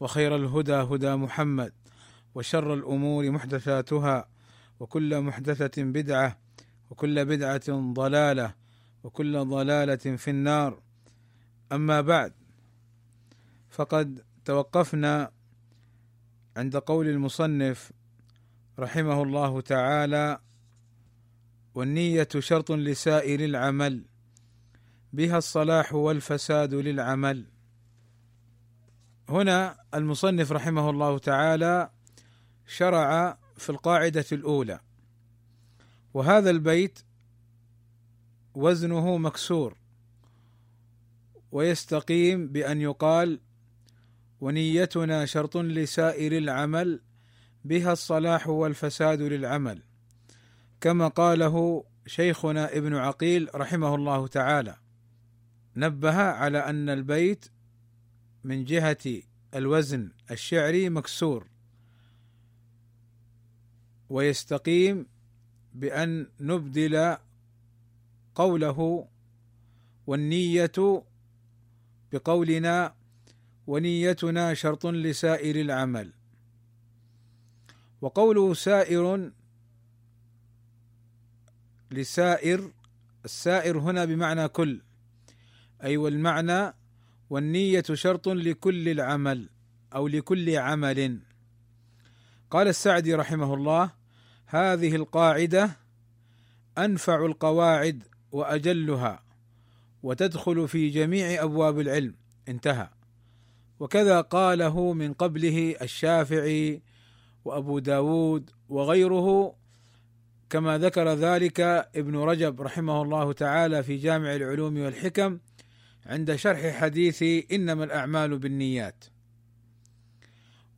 وخير 0.00 0.36
الهدى 0.36 0.72
هدى 0.74 1.14
محمد 1.16 1.72
وشر 2.34 2.74
الأمور 2.74 3.30
محدثاتها 3.30 4.28
وكل 4.80 5.20
محدثة 5.20 5.82
بدعة 5.82 6.38
وكل 6.90 7.24
بدعة 7.24 7.92
ضلالة 7.92 8.54
وكل 9.04 9.44
ضلالة 9.44 9.96
في 9.96 10.30
النار. 10.30 10.82
أما 11.72 12.00
بعد 12.00 12.32
فقد 13.70 14.24
توقفنا 14.44 15.30
عند 16.56 16.76
قول 16.76 17.08
المصنف 17.08 17.92
رحمه 18.78 19.22
الله 19.22 19.60
تعالى 19.60 20.38
والنية 21.74 22.28
شرط 22.38 22.72
لسائر 22.72 23.44
العمل 23.44 24.04
بها 25.12 25.38
الصلاح 25.38 25.94
والفساد 25.94 26.74
للعمل. 26.74 27.46
هنا 29.28 29.76
المصنف 29.94 30.52
رحمه 30.52 30.90
الله 30.90 31.18
تعالى 31.18 31.90
شرع 32.66 33.38
في 33.56 33.70
القاعدة 33.70 34.24
الأولى. 34.32 34.80
وهذا 36.14 36.50
البيت 36.50 36.98
وزنه 38.54 39.16
مكسور 39.18 39.76
ويستقيم 41.52 42.48
بأن 42.48 42.80
يقال 42.80 43.40
ونيتنا 44.40 45.26
شرط 45.26 45.56
لسائر 45.56 46.38
العمل 46.38 47.00
بها 47.64 47.92
الصلاح 47.92 48.48
والفساد 48.48 49.22
للعمل 49.22 49.82
كما 50.80 51.08
قاله 51.08 51.84
شيخنا 52.06 52.76
ابن 52.76 52.94
عقيل 52.94 53.48
رحمه 53.54 53.94
الله 53.94 54.26
تعالى. 54.26 54.76
نبه 55.76 56.16
على 56.22 56.58
أن 56.58 56.88
البيت 56.88 57.46
من 58.44 58.64
جهة 58.64 59.22
الوزن 59.54 60.10
الشعري 60.30 60.88
مكسور. 60.88 61.46
ويستقيم 64.10 65.06
بأن 65.74 66.26
نبدل 66.40 67.16
قوله 68.34 69.08
والنية 70.06 71.02
بقولنا 72.12 72.94
ونيتنا 73.66 74.54
شرط 74.54 74.86
لسائر 74.86 75.60
العمل. 75.60 76.12
وقوله 78.00 78.54
سائر 78.54 79.30
لسائر 81.90 82.72
السائر 83.24 83.78
هنا 83.78 84.04
بمعنى 84.04 84.48
كل 84.48 84.80
أي 85.82 85.96
والمعنى 85.96 86.74
والنية 87.30 87.84
شرط 87.92 88.28
لكل 88.28 88.88
العمل 88.88 89.48
أو 89.94 90.08
لكل 90.08 90.56
عمل. 90.56 91.20
قال 92.50 92.68
السعدي 92.68 93.14
رحمه 93.14 93.54
الله 93.54 93.90
هذه 94.46 94.96
القاعدة 94.96 95.76
أنفع 96.78 97.26
القواعد 97.26 98.04
وأجلها 98.32 99.22
وتدخل 100.02 100.68
في 100.68 100.88
جميع 100.88 101.42
أبواب 101.42 101.80
العلم. 101.80 102.14
انتهى. 102.48 102.88
وكذا 103.80 104.20
قاله 104.20 104.92
من 104.92 105.12
قبله 105.12 105.76
الشافعي 105.82 106.82
وأبو 107.44 107.78
داود 107.78 108.50
وغيره 108.68 109.54
كما 110.50 110.78
ذكر 110.78 111.14
ذلك 111.14 111.60
ابن 111.96 112.16
رجب 112.16 112.62
رحمه 112.62 113.02
الله 113.02 113.32
تعالى 113.32 113.82
في 113.82 113.96
جامع 113.96 114.34
العلوم 114.34 114.78
والحكم 114.78 115.38
عند 116.08 116.34
شرح 116.34 116.76
حديث 116.80 117.22
إنما 117.52 117.84
الأعمال 117.84 118.38
بالنيات. 118.38 119.04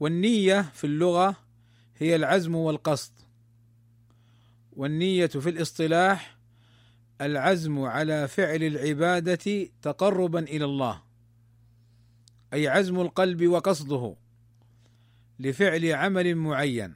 والنية 0.01 0.63
في 0.63 0.85
اللغة 0.85 1.37
هي 1.97 2.17
العزم 2.17 2.55
والقصد. 2.55 3.13
والنية 4.73 5.27
في 5.27 5.51
الاصطلاح 5.51 6.39
العزم 7.21 7.79
على 7.79 8.29
فعل 8.29 8.63
العبادة 8.63 9.69
تقربا 9.83 10.39
إلى 10.41 10.65
الله 10.65 11.03
أي 12.53 12.69
عزم 12.69 13.01
القلب 13.01 13.47
وقصده 13.47 14.17
لفعل 15.39 15.93
عمل 15.93 16.35
معين. 16.35 16.95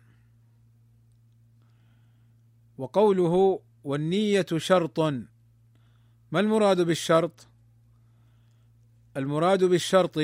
وقوله 2.78 3.60
والنية 3.84 4.46
شرط 4.56 5.00
ما 5.00 6.40
المراد 6.40 6.80
بالشرط؟ 6.80 7.48
المراد 9.16 9.64
بالشرط 9.64 10.18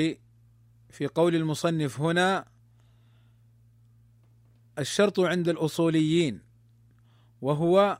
في 0.89 1.07
قول 1.15 1.35
المصنف 1.35 2.01
هنا 2.01 2.45
الشرط 4.79 5.19
عند 5.19 5.49
الأصوليين 5.49 6.41
وهو 7.41 7.99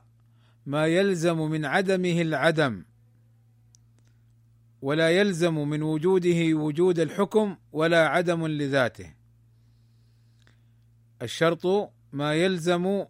ما 0.66 0.86
يلزم 0.86 1.38
من 1.38 1.64
عدمه 1.64 2.20
العدم 2.20 2.84
ولا 4.82 5.10
يلزم 5.10 5.68
من 5.68 5.82
وجوده 5.82 6.54
وجود 6.54 6.98
الحكم 6.98 7.56
ولا 7.72 8.08
عدم 8.08 8.46
لذاته. 8.46 9.14
الشرط 11.22 11.92
ما 12.12 12.34
يلزم 12.34 13.04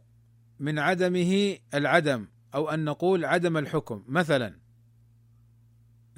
من 0.60 0.78
عدمه 0.78 1.58
العدم 1.74 2.26
أو 2.54 2.70
أن 2.70 2.84
نقول 2.84 3.24
عدم 3.24 3.56
الحكم. 3.56 4.04
مثلا 4.08 4.58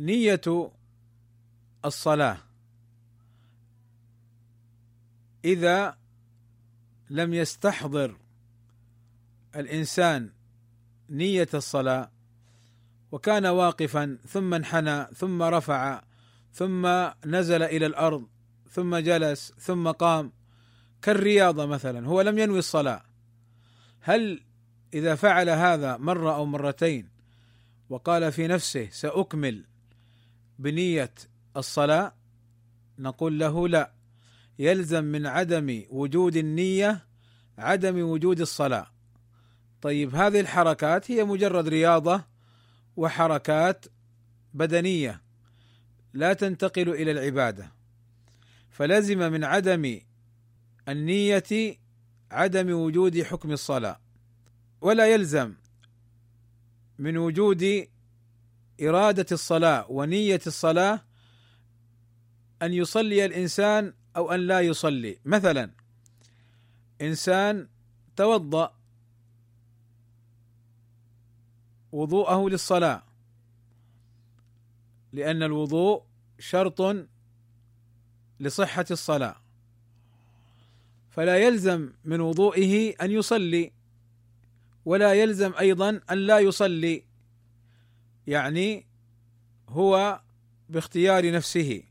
نية 0.00 0.72
الصلاة. 1.84 2.38
إذا 5.44 5.98
لم 7.10 7.34
يستحضر 7.34 8.16
الإنسان 9.56 10.30
نية 11.10 11.48
الصلاة 11.54 12.10
وكان 13.12 13.46
واقفا 13.46 14.18
ثم 14.26 14.54
انحنى 14.54 15.04
ثم 15.04 15.42
رفع 15.42 16.02
ثم 16.52 16.86
نزل 17.26 17.62
إلى 17.62 17.86
الأرض 17.86 18.28
ثم 18.70 18.96
جلس 18.96 19.52
ثم 19.58 19.90
قام. 19.90 20.32
كالرياضة 21.02 21.66
مثلا 21.66 22.06
هو 22.06 22.20
لم 22.20 22.38
ينوي 22.38 22.58
الصلاة. 22.58 23.02
هل 24.00 24.42
إذا 24.94 25.14
فعل 25.14 25.48
هذا 25.48 25.96
مرة 25.96 26.34
أو 26.34 26.46
مرتين 26.46 27.08
وقال 27.88 28.32
في 28.32 28.46
نفسه 28.46 28.88
سأكمل 28.90 29.64
بنية 30.58 31.10
الصلاة 31.56 32.14
نقول 32.98 33.38
له 33.38 33.68
لا. 33.68 33.92
يلزم 34.58 35.04
من 35.04 35.26
عدم 35.26 35.82
وجود 35.90 36.36
النية 36.36 37.06
عدم 37.58 38.00
وجود 38.00 38.40
الصلاة. 38.40 38.86
طيب 39.82 40.14
هذه 40.14 40.40
الحركات 40.40 41.10
هي 41.10 41.24
مجرد 41.24 41.68
رياضة 41.68 42.24
وحركات 42.96 43.86
بدنية 44.54 45.22
لا 46.12 46.32
تنتقل 46.32 46.88
إلى 46.88 47.10
العبادة. 47.10 47.72
فلزم 48.70 49.18
من 49.32 49.44
عدم 49.44 50.00
النية 50.88 51.78
عدم 52.30 52.72
وجود 52.72 53.22
حكم 53.22 53.52
الصلاة. 53.52 54.00
ولا 54.80 55.06
يلزم 55.06 55.54
من 56.98 57.16
وجود 57.16 57.88
إرادة 58.82 59.26
الصلاة 59.32 59.90
ونية 59.90 60.40
الصلاة 60.46 61.04
أن 62.64 62.74
يصلي 62.74 63.24
الإنسان 63.24 63.92
أو 64.16 64.32
أن 64.32 64.40
لا 64.40 64.60
يصلي. 64.60 65.18
مثلا 65.24 65.70
إنسان 67.00 67.68
توضأ 68.16 68.74
وضوءه 71.92 72.48
للصلاة 72.48 73.02
لأن 75.12 75.42
الوضوء 75.42 76.02
شرط 76.38 76.96
لصحة 78.40 78.84
الصلاة. 78.90 79.36
فلا 81.10 81.36
يلزم 81.36 81.92
من 82.04 82.20
وضوئه 82.20 82.94
أن 83.04 83.10
يصلي 83.10 83.72
ولا 84.84 85.14
يلزم 85.14 85.52
أيضا 85.58 86.00
أن 86.10 86.18
لا 86.18 86.38
يصلي 86.38 87.02
يعني 88.26 88.86
هو 89.68 90.20
باختيار 90.68 91.32
نفسه. 91.32 91.82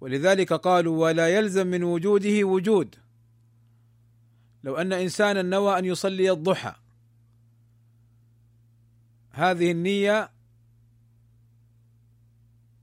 ولذلك 0.00 0.52
قالوا 0.52 1.04
ولا 1.04 1.28
يلزم 1.28 1.66
من 1.66 1.84
وجوده 1.84 2.44
وجود. 2.44 2.94
لو 4.64 4.76
أن 4.76 4.92
إنسانا 4.92 5.42
نوى 5.42 5.78
أن 5.78 5.84
يصلي 5.84 6.30
الضحى. 6.30 6.74
هذه 9.30 9.70
النية 9.70 10.30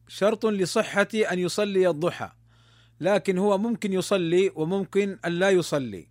شرط 0.08 0.46
لصحة 0.46 1.08
أن 1.32 1.40
يصلي 1.40 1.90
الضحى 1.90 2.32
لكن 3.00 3.38
هو 3.38 3.58
ممكن 3.58 3.94
يصلي 3.94 4.52
وممكن 4.56 5.20
أن 5.26 5.32
لا 5.32 5.50
يصلي. 5.50 6.08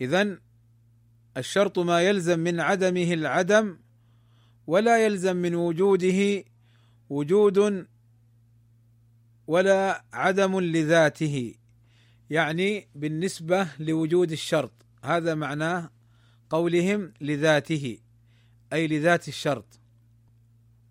اذا 0.00 0.38
الشرط 1.36 1.78
ما 1.78 2.02
يلزم 2.02 2.38
من 2.38 2.60
عدمه 2.60 3.12
العدم 3.14 3.78
ولا 4.66 5.04
يلزم 5.04 5.36
من 5.36 5.54
وجوده 5.54 6.44
وجود 7.10 7.86
ولا 9.48 10.04
عدم 10.12 10.60
لذاته 10.60 11.54
يعني 12.30 12.88
بالنسبة 12.94 13.68
لوجود 13.78 14.32
الشرط. 14.32 14.72
هذا 15.04 15.34
معناه 15.34 15.90
قولهم 16.50 17.12
لذاته 17.20 17.98
أي 18.72 18.86
لذات 18.86 19.28
الشرط. 19.28 19.80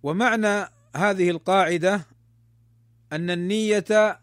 ومعنى 0.03 0.69
هذه 0.95 1.29
القاعدة 1.29 2.07
أن 3.13 3.29
النية 3.29 4.19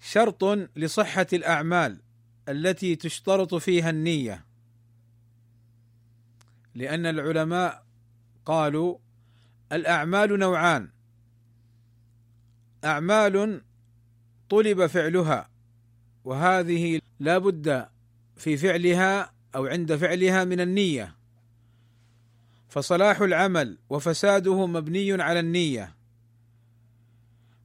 شرط 0.00 0.44
لصحة 0.76 1.26
الأعمال 1.32 2.00
التي 2.48 2.96
تشترط 2.96 3.54
فيها 3.54 3.90
النية. 3.90 4.44
لأن 6.74 7.06
العلماء 7.06 7.84
قالوا 8.46 8.98
الأعمال 9.72 10.38
نوعان 10.38 10.93
أعمال 12.84 13.62
طلب 14.50 14.86
فعلها 14.86 15.48
وهذه 16.24 17.00
لا 17.20 17.38
بد 17.38 17.88
في 18.36 18.56
فعلها 18.56 19.32
أو 19.56 19.66
عند 19.66 19.96
فعلها 19.96 20.44
من 20.44 20.60
النية. 20.60 21.14
فصلاح 22.68 23.20
العمل 23.20 23.78
وفساده 23.90 24.66
مبني 24.66 25.22
على 25.22 25.40
النية. 25.40 25.94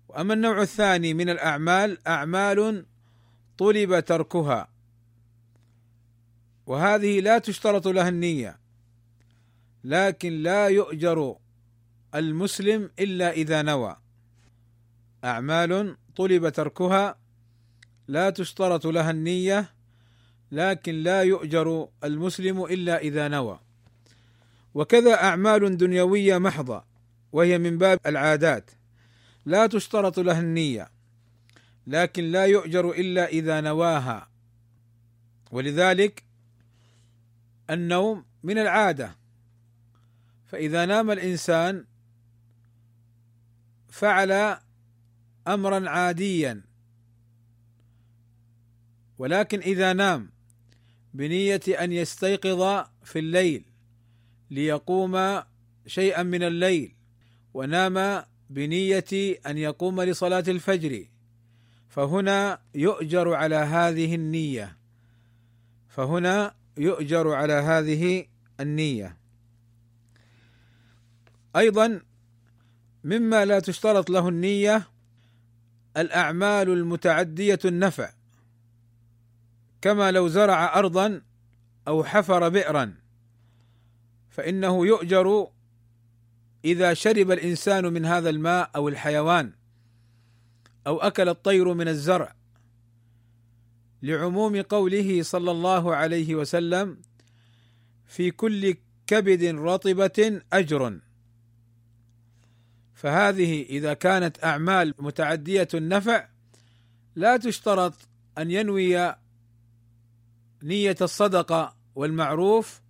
وأما 0.10 0.34
النوع 0.34 0.62
الثاني 0.62 1.14
من 1.14 1.30
الأعمال 1.30 2.08
أعمال 2.08 2.86
طلب 3.58 4.00
تركها. 4.00 4.68
وهذه 6.66 7.20
لا 7.20 7.38
تشترط 7.38 7.88
لها 7.88 8.10
النية 8.10 8.60
لكن 9.84 10.34
لا 10.34 10.68
يؤجر 10.68 11.36
المسلم 12.16 12.92
إلا 13.00 13.32
إذا 13.32 13.62
نوى. 13.62 13.96
أعمال 15.24 15.98
طلب 16.16 16.50
تركها 16.50 17.16
لا 18.08 18.30
تشترط 18.30 18.88
لها 18.88 19.12
النية 19.12 19.74
لكن 20.52 20.96
لا 20.96 21.24
يؤجر 21.24 21.90
المسلم 22.04 22.64
إلا 22.64 22.98
إذا 22.98 23.28
نوى. 23.28 23.60
وكذا 24.74 25.24
أعمال 25.24 25.78
دنيوية 25.78 26.38
محضة 26.38 26.84
وهي 27.32 27.58
من 27.58 27.78
باب 27.78 28.00
العادات 28.06 28.72
لا 29.46 29.68
تشترط 29.68 30.20
لها 30.20 30.40
النية 30.40 30.90
لكن 31.88 32.24
لا 32.24 32.46
يؤجر 32.46 32.92
إلا 32.92 33.28
إذا 33.28 33.62
نواها. 33.62 34.30
ولذلك 35.52 36.24
النوم 37.70 38.26
من 38.44 38.58
العادة. 38.58 39.16
فإذا 40.48 40.86
نام 40.86 41.12
الإنسان 41.12 41.86
فعل 43.90 44.58
امرا 45.54 45.90
عاديا. 45.90 46.62
ولكن 49.18 49.60
إذا 49.60 49.94
نام 49.94 50.30
بنية 51.14 51.62
أن 51.68 51.92
يستيقظ 51.92 52.86
في 53.04 53.20
الليل 53.20 53.66
ليقوم 54.52 55.42
شيئا 55.88 56.24
من 56.24 56.44
الليل 56.44 56.96
ونام 57.54 58.24
بنية 58.50 59.40
أن 59.48 59.58
يقوم 59.58 60.02
لصلاة 60.02 60.44
الفجر 60.48 61.06
فهنا 61.90 62.62
يؤجر 62.76 63.34
على 63.34 63.56
هذه 63.56 64.16
النية. 64.16 64.78
فهنا 65.88 66.56
يؤجر 66.78 67.34
على 67.34 67.54
هذه 67.54 68.26
النية. 68.60 69.18
أيضا 71.56 72.02
مما 73.04 73.46
لا 73.46 73.60
تشترط 73.60 74.10
له 74.10 74.30
النية 74.30 74.88
الأعمال 75.98 76.70
المتعدية 76.70 77.60
النفع 77.66 78.10
كما 79.82 80.12
لو 80.12 80.28
زرع 80.28 80.80
ارضا 80.80 81.22
أو 81.88 82.04
حفر 82.04 82.50
بئرا 82.50 82.94
فإنه 84.30 84.88
يؤجر 84.88 85.48
إذا 86.66 86.94
شرب 86.94 87.32
الإنسان 87.32 87.86
من 87.94 88.06
هذا 88.06 88.30
الماء 88.30 88.72
أو 88.76 88.90
الحيوان 88.90 89.52
أو 90.88 90.98
أكل 90.98 91.30
الطير 91.30 91.74
من 91.74 91.88
الزرع. 91.88 92.36
لعموم 94.04 94.62
قوله 94.62 95.24
صلى 95.24 95.52
الله 95.52 95.96
عليه 95.96 96.36
وسلم 96.36 96.98
في 98.08 98.32
كل 98.32 98.76
كبد 99.08 99.44
رطبة 99.44 100.42
أجر. 100.54 101.00
فهذه 103.00 103.62
إذا 103.64 103.94
كانت 103.94 104.44
أعمال 104.44 104.94
متعدية 105.00 105.68
النفع 105.74 106.28
لا 107.16 107.38
تشترط 107.38 107.94
أن 108.38 108.52
ينوي 108.52 109.16
نية 110.64 110.96
الصدقة 111.02 111.76
والمعروف 111.96 112.82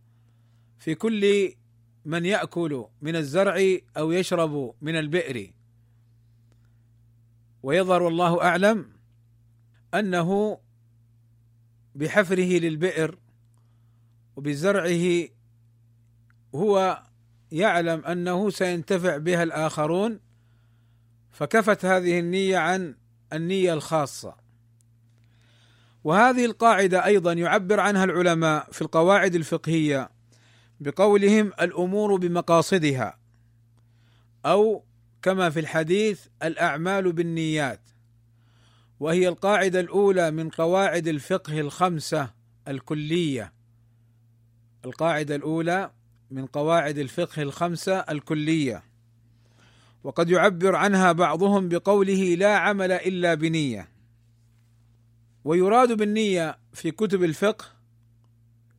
في 0.80 0.96
كل 0.96 1.54
من 2.06 2.26
يأكل 2.26 2.86
من 3.02 3.16
الزرع 3.16 3.78
أو 3.98 4.12
يشرب 4.12 4.76
من 4.82 4.96
البئر. 4.96 5.52
ويظهر 7.64 8.08
الله 8.08 8.44
أعلم 8.44 8.90
أنه 9.94 10.60
بحفره 11.96 12.60
للبئر 12.60 13.18
وبزرعه 14.36 15.28
هو 16.56 17.04
يعلم 17.52 18.06
أنه 18.06 18.50
سينتفع 18.50 19.18
بها 19.18 19.44
الآخرون 19.44 20.20
فكفت 21.32 21.86
هذه 21.86 22.20
النية 22.20 22.58
عن 22.58 22.96
النية 23.34 23.74
الخاصة. 23.74 24.36
وهذه 26.04 26.46
القاعدة 26.46 27.06
أيضا 27.06 27.34
يعبر 27.34 27.80
عنها 27.80 28.04
العلماء 28.04 28.72
في 28.72 28.82
القواعد 28.82 29.36
الفقهية 29.36 30.10
بقولهم 30.80 31.52
الأمور 31.62 32.16
بمقاصدها 32.16 33.20
أو 34.46 34.84
كما 35.22 35.50
في 35.50 35.60
الحديث 35.60 36.26
الأعمال 36.44 37.14
بالنيات. 37.14 37.82
وهي 39.00 39.28
القاعدة 39.28 39.80
الأولى 39.80 40.32
من 40.32 40.50
قواعد 40.50 41.08
الفقه 41.08 41.60
الخمسة 41.60 42.34
الكلية. 42.68 43.54
القاعدة 44.86 45.36
الأولى 45.36 45.92
من 46.32 46.46
قواعد 46.46 46.98
الفقه 46.98 47.42
الخمسة 47.42 48.00
الكلية 48.00 48.84
وقد 50.04 50.30
يعبر 50.30 50.76
عنها 50.76 51.12
بعضهم 51.12 51.70
بقوله 51.70 52.36
لا 52.36 52.58
عمل 52.58 52.92
إلا 52.92 53.34
بنية 53.34 53.90
ويراد 55.44 55.92
بالنية 55.92 56.58
في 56.74 56.92
كتب 56.92 57.24
الفقه 57.24 57.66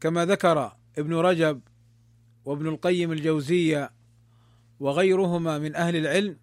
كما 0.01 0.27
ذكر 0.27 0.77
ابن 0.99 1.15
رجب 1.15 1.61
وابن 2.45 2.67
القيم 2.67 3.13
الجوزية 3.13 3.91
وغيرهما 4.81 5.59
من 5.59 5.77
أهل 5.77 5.97
العلم 5.97 6.37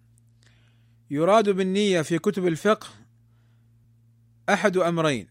يراد 1.10 1.48
بالنية 1.48 2.02
في 2.02 2.18
كتب 2.18 2.46
الفقه 2.46 2.86
أحد 4.48 4.76
أمرين 4.76 5.26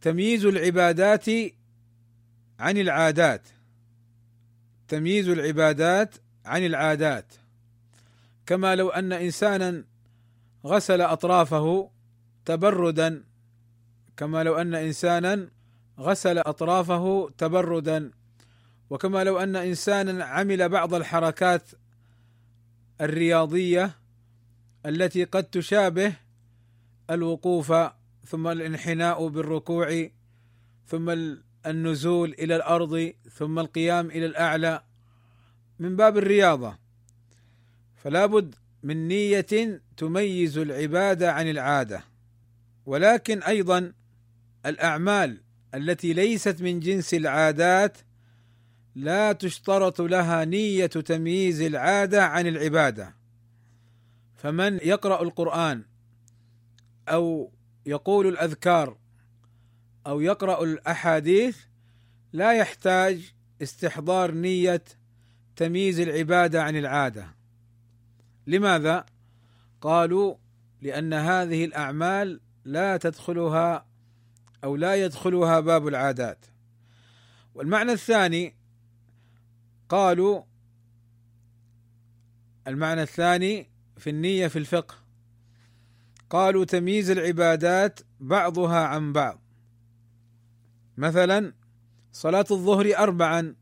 تمييز 0.00 0.44
العبادات 0.44 1.26
عن 2.58 2.78
العادات. 2.78 3.48
تمييز 4.88 5.28
العبادات 5.28 6.14
عن 6.44 6.66
العادات. 6.66 7.32
كما 8.46 8.74
لو 8.76 8.88
أن 8.88 9.12
إنسانا 9.12 9.84
غسل 10.66 11.00
أطرافه 11.00 11.90
تبردا 12.44 13.24
كما 14.16 14.44
لو 14.44 14.54
أن 14.54 14.74
إنسانا 14.74 15.48
غسل 16.00 16.38
أطرافه 16.38 17.30
تبردا 17.38 18.10
وكما 18.90 19.24
لو 19.24 19.38
أن 19.38 19.56
إنسانا 19.56 20.24
عمل 20.24 20.68
بعض 20.68 20.94
الحركات 20.94 21.62
الرياضية 23.00 23.90
التي 24.86 25.24
قد 25.24 25.44
تشابه 25.44 26.12
الوقوف 27.10 27.72
ثم 28.26 28.48
الانحناء 28.48 29.28
بالركوع 29.28 30.08
ثم 30.86 31.10
النزول 31.66 32.34
إلى 32.38 32.56
الأرض 32.56 33.12
ثم 33.32 33.58
القيام 33.58 34.10
إلى 34.10 34.26
الأعلى 34.26 34.82
من 35.78 35.96
باب 35.96 36.18
الرياضة. 36.18 36.78
فلا 37.96 38.26
بد 38.26 38.54
من 38.82 39.08
نية 39.08 39.80
تميز 39.96 40.58
العباده 40.58 41.32
عن 41.32 41.50
العادة. 41.50 42.04
ولكن 42.86 43.42
أيضا 43.42 43.92
الأعمال 44.66 45.40
التي 45.74 46.12
ليست 46.12 46.62
من 46.62 46.80
جنس 46.80 47.14
العادات 47.14 47.98
لا 48.94 49.32
تشترط 49.32 50.00
لها 50.00 50.44
نية 50.44 50.86
تمييز 50.86 51.60
العادة 51.60 52.24
عن 52.24 52.46
العبادة. 52.46 53.14
فمن 54.36 54.78
يقرأ 54.82 55.22
القرآن 55.22 55.84
أو 57.08 57.52
يقول 57.86 58.26
الأذكار 58.26 58.96
أو 60.06 60.20
يقرأ 60.20 60.64
الأحاديث 60.64 61.58
لا 62.32 62.52
يحتاج 62.52 63.34
استحضار 63.62 64.30
نية 64.30 64.84
تمييز 65.56 66.00
العبادة 66.00 66.62
عن 66.62 66.76
العادة. 66.76 67.34
لماذا؟ 68.46 69.06
قالوا 69.80 70.36
لأن 70.82 71.12
هذه 71.12 71.64
الأعمال 71.64 72.40
لا 72.64 72.96
تدخلها 72.96 73.86
أو 74.64 74.76
لا 74.76 74.94
يدخلها 74.94 75.60
باب 75.60 75.88
العادات. 75.88 76.46
والمعنى 77.54 77.92
الثاني 77.92 78.54
قالوا 79.88 80.42
المعنى 82.66 83.02
الثاني 83.02 83.70
في 83.96 84.10
النية 84.10 84.48
في 84.48 84.58
الفقه 84.58 84.94
قالوا 86.30 86.64
تمييز 86.64 87.10
العبادات 87.10 88.00
بعضها 88.20 88.86
عن 88.86 89.12
بعض. 89.12 89.45
مثلا 90.96 91.52
صلاة 92.12 92.46
الظهر 92.50 92.96
أربعا 92.98 93.54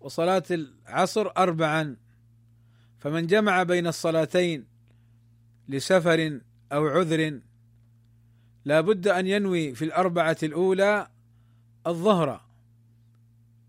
وصلاة 0.00 0.42
العصر 0.50 1.30
أربعا 1.36 1.96
فمن 3.00 3.26
جمع 3.26 3.62
بين 3.62 3.86
الصلاتين 3.86 4.64
لسفر 5.68 6.40
أو 6.72 6.86
عذر 6.86 7.40
لا 8.64 8.80
بد 8.80 9.08
أن 9.08 9.26
ينوي 9.26 9.74
في 9.74 9.84
الأربعة 9.84 10.36
الأولى 10.42 11.08
الظهر 11.86 12.40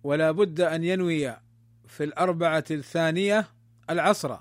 ولا 0.03 0.31
بد 0.31 0.61
أن 0.61 0.83
ينوي 0.83 1.35
في 1.87 2.03
الأربعة 2.03 2.63
الثانية 2.71 3.47
العصر 3.89 4.37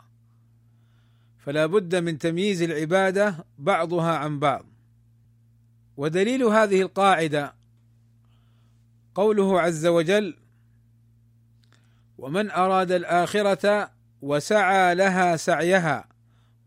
فلا 1.39 1.67
بد 1.67 1.97
من 1.97 2.19
تمييز 2.19 2.63
العبادة 2.63 3.45
بعضها 3.59 4.17
عن 4.17 4.39
بعض. 4.39 4.65
ودليل 5.97 6.43
هذه 6.43 6.83
القاعدة 6.83 7.55
قوله 9.19 9.61
عز 9.61 9.87
وجل 9.87 10.37
ومن 12.19 12.51
أراد 12.51 12.93
الآخرة 12.93 13.91
وسعى 14.23 14.95
لها 14.95 15.37
سعيها 15.37 16.09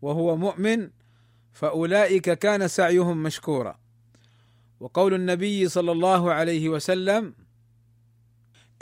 وهو 0.02 0.36
مؤمن 0.36 0.90
فأولئك 1.52 2.30
كان 2.30 2.68
سعيهم 2.68 3.22
مشكورا. 3.22 3.78
وقول 4.80 5.14
النبي 5.14 5.68
صلى 5.68 5.92
الله 5.92 6.32
عليه 6.32 6.68
وسلم 6.68 7.34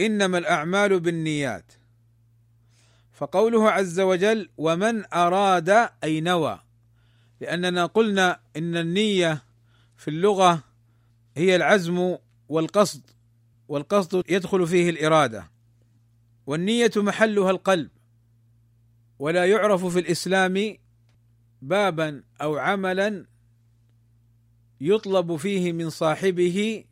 إنما 0.01 0.39
الأعمال 0.39 1.01
بالنيات. 1.01 1.73
فقوله 3.13 3.71
عز 3.71 4.01
وجل 4.01 4.49
ومن 4.59 5.15
أراد 5.15 5.89
أي 6.05 6.21
نوى 6.21 6.61
لأننا 7.41 7.87
قلنا 7.87 8.41
إن 8.57 8.77
النية 8.77 9.43
في 9.97 10.09
اللغة 10.09 10.63
هي 11.37 11.57
العزم 11.57 12.17
والقصد. 12.49 13.20
والقصد 13.71 14.23
يدخل 14.29 14.67
فيه 14.67 14.91
الإرادة 14.91 15.51
والنية 16.47 16.91
محلها 16.97 17.51
القلب 17.51 17.91
ولا 19.19 19.47
يعرف 19.47 19.85
في 19.85 19.99
الإسلام 19.99 20.77
بابا 21.63 22.23
أو 22.43 22.57
عملا 22.57 23.27
يطلب 24.81 25.37
فيه 25.37 25.73
من 25.73 25.91
صاحبه 25.91 26.85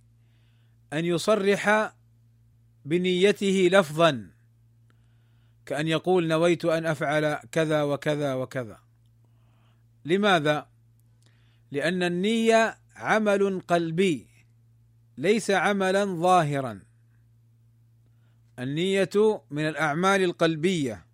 أن 0.93 1.05
يصرح 1.05 1.93
بنيته 2.85 3.69
لفظا 3.73 4.31
كأن 5.67 5.89
يقول 5.89 6.29
نويت 6.29 6.65
أن 6.65 6.87
أفعل 6.87 7.35
كذا 7.53 7.83
وكذا 7.83 8.35
وكذا 8.35 8.79
لماذا؟ 10.05 10.67
لأن 11.71 12.03
النية 12.03 12.79
عمل 12.97 13.61
قلبي 13.61 14.28
ليس 15.19 15.51
عملا 15.51 16.05
ظاهرا. 16.05 16.81
النية 18.59 19.43
من 19.51 19.69
الأعمال 19.69 20.23
القلبية. 20.23 21.07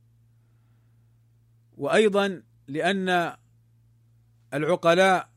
وأيضا 1.77 2.43
لأن 2.69 3.37
العقلاء 4.55 5.29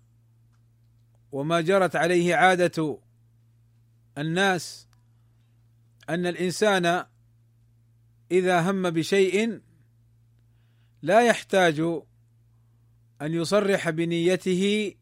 وما 1.32 1.62
جرت 1.62 1.96
عليه 1.96 2.36
عادة 2.36 3.00
الناس 4.18 4.88
أن 6.10 6.26
الإنسان 6.26 7.06
إذا 8.32 8.72
هم 8.72 8.90
بشيء 8.90 9.62
لا 11.02 11.28
يحتاج 11.28 11.80
أن 13.22 13.34
يصرح 13.34 13.90
بنيته 13.90 14.96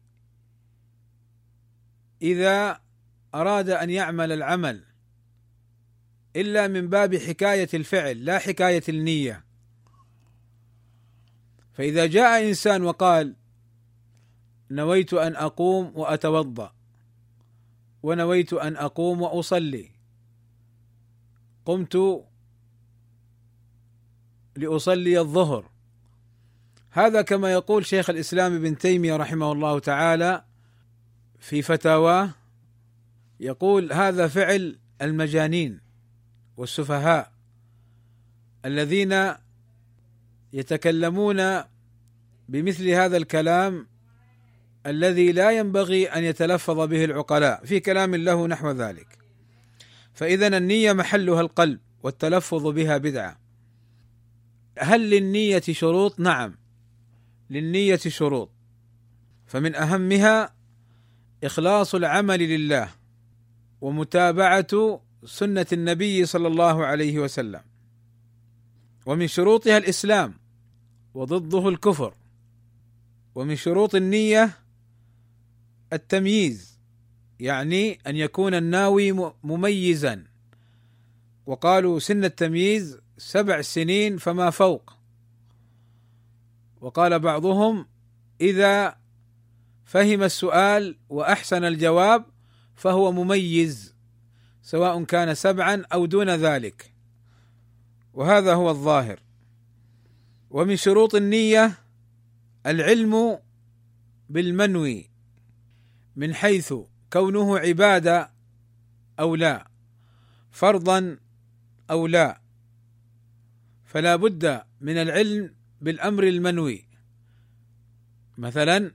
إذا 2.22 2.85
أراد 3.34 3.70
أن 3.70 3.90
يعمل 3.90 4.32
العمل 4.32 4.84
إلا 6.36 6.68
من 6.68 6.88
باب 6.88 7.16
حكاية 7.16 7.68
الفعل 7.74 8.24
لا 8.24 8.38
حكاية 8.38 8.82
النية. 8.88 9.44
فإذا 11.74 12.06
جاء 12.06 12.48
إنسان 12.48 12.82
وقال 12.82 13.34
نويت 14.70 15.14
أن 15.14 15.36
أقوم 15.36 15.92
وأتوضأ 15.94 16.72
ونويت 18.02 18.52
أن 18.52 18.76
أقوم 18.76 19.22
وأصلي 19.22 19.90
قمت 21.64 22.24
لأصلي 24.56 25.20
الظهر. 25.20 25.70
هذا 26.90 27.22
كما 27.22 27.52
يقول 27.52 27.86
شيخ 27.86 28.10
الإسلام 28.10 28.54
ابن 28.54 28.78
تيمية 28.78 29.16
رحمه 29.16 29.52
الله 29.52 29.78
تعالى 29.78 30.44
في 31.40 31.62
فتاواه 31.62 32.30
يقول 33.40 33.92
هذا 33.92 34.28
فعل 34.28 34.78
المجانين 35.02 35.80
والسفهاء 36.56 37.32
الذين 38.64 39.32
يتكلمون 40.52 41.62
بمثل 42.48 42.88
هذا 42.88 43.16
الكلام 43.16 43.86
الذي 44.86 45.32
لا 45.32 45.50
ينبغي 45.50 46.06
أن 46.06 46.24
يتلفظ 46.24 46.80
به 46.80 47.04
العقلاء. 47.04 47.64
في 47.64 47.80
كلام 47.80 48.14
له 48.14 48.46
نحو 48.46 48.70
ذلك. 48.70 49.18
فإذا 50.14 50.46
النية 50.46 50.92
محلها 50.92 51.40
القلب 51.40 51.80
والتلفظ 52.02 52.66
بها 52.66 52.98
بدعة. 52.98 53.38
هل 54.78 55.10
للنية 55.10 55.62
شروط؟ 55.70 56.20
نعم. 56.20 56.54
للنية 57.50 57.96
شروط. 57.96 58.50
فمن 59.46 59.74
أهمها 59.74 60.54
إخلاص 61.44 61.94
العمل 61.94 62.40
لله. 62.40 62.88
ومتابعة 63.86 65.00
سنة 65.24 65.66
النبي 65.72 66.26
صلى 66.26 66.48
الله 66.48 66.86
عليه 66.86 67.18
وسلم 67.18 67.60
ومن 69.06 69.26
شروطها 69.26 69.78
الإسلام 69.78 70.34
وضده 71.14 71.68
الكفر 71.68 72.14
ومن 73.34 73.56
شروط 73.56 73.94
النية 73.94 74.58
التمييز 75.92 76.78
يعني 77.40 77.98
أن 78.06 78.16
يكون 78.16 78.54
الناوي 78.54 79.32
مميزا. 79.44 80.24
وقالوا 81.46 81.98
سن 81.98 82.24
التمييز 82.24 82.98
سبع 83.18 83.60
سنين 83.60 84.18
فما 84.18 84.50
فوق. 84.50 84.92
وقال 86.80 87.18
بعضهم 87.18 87.86
إذا 88.40 88.96
فهم 89.84 90.22
السؤال 90.22 90.98
وأحسن 91.08 91.64
الجواب 91.64 92.35
فهو 92.76 93.12
مميز 93.12 93.94
سواء 94.62 95.04
كان 95.04 95.34
سبعا 95.34 95.82
أو 95.92 96.06
دون 96.06 96.30
ذلك. 96.30 96.92
وهذا 98.14 98.54
هو 98.54 98.70
الظاهر. 98.70 99.20
ومن 100.50 100.76
شروط 100.76 101.14
النية 101.14 101.78
العلم 102.66 103.38
بالمنوي 104.28 105.10
من 106.16 106.34
حيث 106.34 106.74
كونه 107.12 107.58
عبادة 107.58 108.30
أو 109.20 109.34
لا 109.34 109.70
فرضا 110.50 111.18
أو 111.90 112.06
لا. 112.06 112.40
فلا 113.84 114.16
بد 114.16 114.62
من 114.80 114.96
العلم 114.96 115.54
بالأمر 115.80 116.24
المنوي. 116.24 116.84
مثلا 118.38 118.92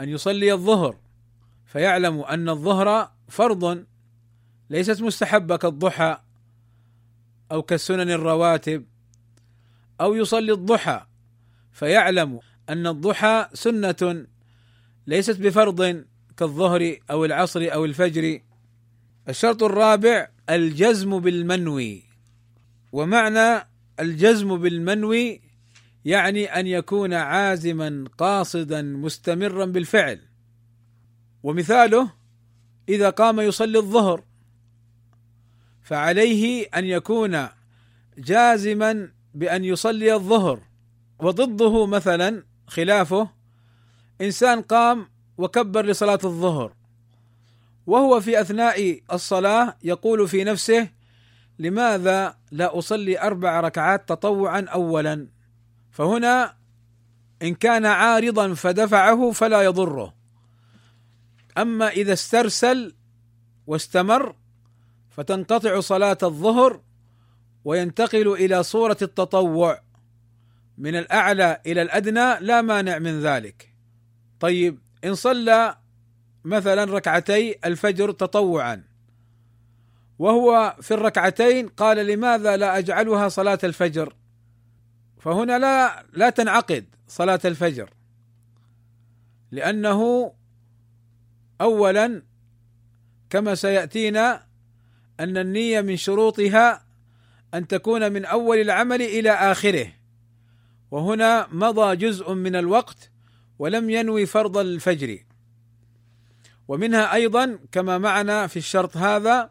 أن 0.00 0.08
يصلي 0.08 0.52
الظهر. 0.52 1.07
فيعلم 1.68 2.20
أن 2.20 2.48
الظهر 2.48 3.12
فرض 3.28 3.84
ليست 4.70 5.02
مستحبة 5.02 5.56
كالضحى 5.56 6.18
أو 7.52 7.62
كالسنن 7.62 8.10
الرواتب 8.10 8.84
أو 10.00 10.14
يصلي 10.14 10.52
الضحى 10.52 11.06
فيعلم 11.72 12.40
أن 12.68 12.86
الضحى 12.86 13.48
سنة 13.54 14.26
ليست 15.06 15.40
بفرض 15.40 16.04
كالظهر 16.36 16.96
أو 17.10 17.24
العصر 17.24 17.68
أو 17.72 17.84
الفجر. 17.84 18.40
الشرط 19.28 19.62
الرابع 19.62 20.28
الجزم 20.50 21.20
بالمنوي 21.20 22.02
ومعنى 22.92 23.68
الجزم 24.00 24.56
بالمنوي 24.56 25.40
يعني 26.04 26.46
أن 26.46 26.66
يكون 26.66 27.14
عازما 27.14 28.04
قاصدا 28.18 28.82
مستمرا 28.82 29.64
بالفعل. 29.64 30.27
ومثاله 31.42 32.10
إذا 32.88 33.10
قام 33.10 33.40
يصلي 33.40 33.78
الظهر 33.78 34.22
فعليه 35.82 36.68
أن 36.76 36.84
يكون 36.84 37.48
جازما 38.18 39.12
بأن 39.34 39.64
يصلي 39.64 40.14
الظهر. 40.14 40.60
وضده 41.18 41.86
مثلا 41.86 42.42
خلافه 42.66 43.28
إنسان 44.20 44.62
قام 44.62 45.08
وكبر 45.38 45.86
لصلاة 45.86 46.18
الظهر 46.24 46.72
وهو 47.86 48.20
في 48.20 48.40
أثناء 48.40 49.00
الصلاة 49.12 49.76
يقول 49.82 50.28
في 50.28 50.44
نفسه 50.44 50.88
لماذا 51.58 52.36
لا 52.50 52.78
أصلي 52.78 53.20
أربع 53.20 53.60
ركعات 53.60 54.08
تطوعا 54.08 54.60
اولا؟ 54.60 55.28
فهنا 55.90 56.54
إن 57.42 57.54
كان 57.54 57.86
عارضا 57.86 58.54
فدفعه 58.54 59.30
فلا 59.30 59.62
يضره. 59.62 60.17
أما 61.58 61.88
إذا 61.88 62.12
استرسل 62.12 62.94
واستمر 63.66 64.36
فتنقطع 65.10 65.80
صلاة 65.80 66.18
الظهر 66.22 66.80
وينتقل 67.64 68.32
إلى 68.32 68.62
صورة 68.62 68.96
التطوع. 69.02 69.82
من 70.78 70.96
الأعلى 70.96 71.60
إلى 71.66 71.82
الأدنى 71.82 72.40
لا 72.40 72.62
مانع 72.62 72.98
من 72.98 73.20
ذلك. 73.20 73.74
طيب 74.40 74.78
إن 75.04 75.14
صلى 75.14 75.76
مثلا 76.44 76.84
ركعتي 76.84 77.58
الفجر 77.64 78.10
تطوعا 78.10 78.84
وهو 80.18 80.76
في 80.80 80.94
الركعتين 80.94 81.68
قال 81.68 82.06
لماذا 82.06 82.56
لا 82.56 82.78
أجعلها 82.78 83.28
صلاة 83.28 83.58
الفجر؟ 83.64 84.14
فهنا 85.18 85.58
لا 85.58 86.06
لا 86.12 86.30
تنعقد 86.30 86.84
صلاة 87.08 87.40
الفجر 87.44 87.90
لأنه 89.50 90.32
اولا 91.60 92.22
كما 93.30 93.54
سيأتينا 93.54 94.46
أن 95.20 95.36
النية 95.36 95.80
من 95.80 95.96
شروطها 95.96 96.84
أن 97.54 97.66
تكون 97.66 98.12
من 98.12 98.24
أول 98.24 98.58
العمل 98.58 99.02
إلى 99.02 99.30
آخره. 99.30 99.92
وهنا 100.90 101.48
مضى 101.52 101.96
جزء 101.96 102.34
من 102.34 102.56
الوقت 102.56 103.10
ولم 103.58 103.90
ينوي 103.90 104.26
فرض 104.26 104.58
الفجر. 104.58 105.18
ومنها 106.68 107.14
أيضا 107.14 107.58
كما 107.72 107.98
معنا 107.98 108.46
في 108.46 108.56
الشرط 108.56 108.96
هذا 108.96 109.50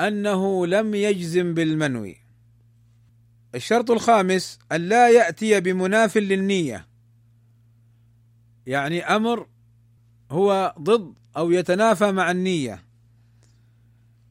أنه 0.00 0.66
لم 0.66 0.94
يجزم 0.94 1.54
بالمنوي. 1.54 2.16
الشرط 3.54 3.90
الخامس 3.90 4.58
أن 4.72 4.80
لا 4.80 5.08
يأتي 5.08 5.60
بمناف 5.60 6.16
للنية. 6.16 6.86
يعني 8.66 9.02
أمر 9.02 9.46
هو 10.30 10.74
ضد 10.80 11.14
أو 11.36 11.50
يتنافى 11.50 12.12
مع 12.12 12.30
النية. 12.30 12.84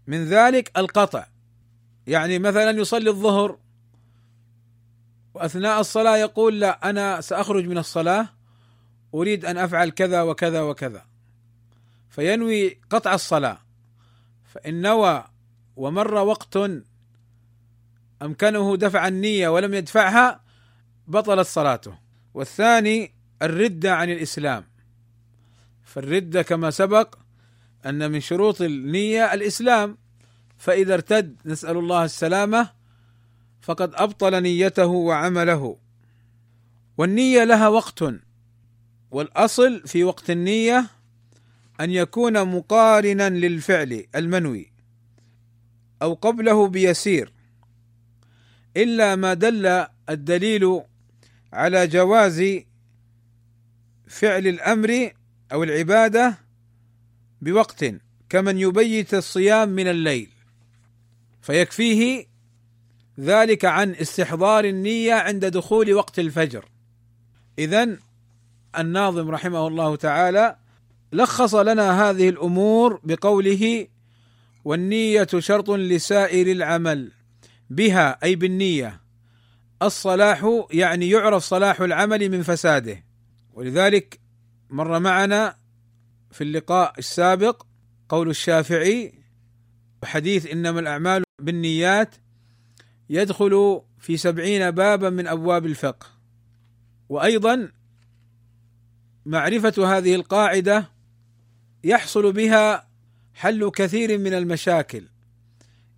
من 0.08 0.26
ذلك 0.26 0.72
القطع. 0.78 1.28
يعني 2.08 2.40
مثلا 2.40 2.72
يصلي 2.72 3.10
الظهر 3.10 3.58
وأثناء 5.34 5.80
الصلاة 5.80 6.18
يقول 6.18 6.60
لا 6.60 6.90
أنا 6.90 7.22
سأخرج 7.22 7.66
من 7.66 7.78
الصلاة 7.78 8.30
أريد 9.14 9.46
أن 9.46 9.58
أفعل 9.58 9.90
كذا 9.90 10.22
وكذا 10.22 10.62
وكذا. 10.62 11.06
فينوي 12.10 12.80
قطع 12.90 13.14
الصلاة. 13.14 13.58
فإن 14.54 14.82
نوى 14.82 15.24
ومر 15.76 16.14
وقت 16.14 16.58
أمكنه 18.22 18.78
دفع 18.78 19.08
النية 19.08 19.50
ولم 19.50 19.74
يدفعها 19.74 20.42
بطلت 21.08 21.48
صلاته. 21.48 21.98
والثاني 22.34 23.14
الرده 23.42 23.96
عن 23.96 24.10
الإسلام. 24.10 24.75
فالردة 25.86 26.42
كما 26.42 26.72
سبق 26.72 27.16
أن 27.86 28.12
من 28.12 28.20
شروط 28.20 28.62
النية 28.62 29.34
الإسلام 29.34 29.98
فإذا 30.58 30.94
ارتد 30.94 31.36
نسأل 31.46 31.78
الله 31.78 32.04
السلامة 32.04 32.70
فقد 33.62 33.92
أبطل 33.96 34.42
نيته 34.42 34.86
وعمله. 34.86 35.78
والنية 36.98 37.44
لها 37.44 37.68
وقت 37.68 38.04
والأصل 39.12 39.88
في 39.88 40.04
وقت 40.04 40.30
النية 40.30 40.88
أن 41.80 41.92
يكون 41.92 42.56
مقارنا 42.56 43.30
للفعل 43.30 44.06
المنوي 44.16 44.72
أو 46.02 46.14
قبله 46.14 46.68
بيسير. 46.68 47.34
إلا 48.78 49.16
ما 49.16 49.34
دل 49.34 49.86
الدليل 50.10 50.82
على 51.54 51.88
جواز 51.88 52.44
فعل 54.08 54.48
الأمر 54.48 55.12
أو 55.52 55.64
العبادة 55.64 56.38
بوقت 57.42 57.86
كمن 58.30 58.60
يبيت 58.60 59.14
الصيام 59.14 59.70
من 59.70 59.88
الليل 59.88 60.30
فيكفيه 61.42 62.26
ذلك 63.20 63.66
عن 63.66 63.96
استحضار 63.96 64.66
النية 64.66 65.14
عند 65.14 65.46
دخول 65.46 65.94
وقت 65.94 66.20
الفجر. 66.20 66.66
اذا 67.60 67.98
الناظم 68.80 69.30
رحمه 69.32 69.68
الله 69.68 69.96
تعالى 69.96 70.56
لخص 71.14 71.56
لنا 71.56 72.10
هذه 72.10 72.30
الأمور 72.30 73.00
بقوله 73.04 73.88
والنية 74.66 75.28
شرط 75.40 75.70
لسائر 75.70 76.52
العمل 76.52 77.12
بها 77.70 78.18
أي 78.24 78.36
بالنية. 78.36 79.02
الصلاح 79.82 80.66
يعني 80.72 81.10
يعرف 81.10 81.44
صلاح 81.44 81.82
العمل 81.82 82.30
من 82.30 82.44
فساده 82.44 83.04
ولذلك 83.54 84.20
مر 84.70 85.00
معنا 85.00 85.58
في 86.32 86.44
اللقاء 86.44 86.94
السابق 86.98 87.66
قول 88.10 88.30
الشافعي 88.30 89.14
وحديث 90.04 90.52
إنما 90.52 90.80
الأعمال 90.80 91.24
بالنيات 91.42 92.16
يدخل 93.10 93.82
في 94.00 94.18
سبعين 94.18 94.72
بابا 94.72 95.10
من 95.10 95.28
أبواب 95.28 95.66
الفقه. 95.66 96.08
وأيضا 97.10 97.72
معرفة 99.26 99.98
هذه 99.98 100.16
القاعدة 100.16 100.92
يحصل 101.84 102.34
بها 102.34 102.88
حل 103.34 103.70
كثير 103.70 104.18
من 104.18 104.34
المشاكل. 104.34 105.08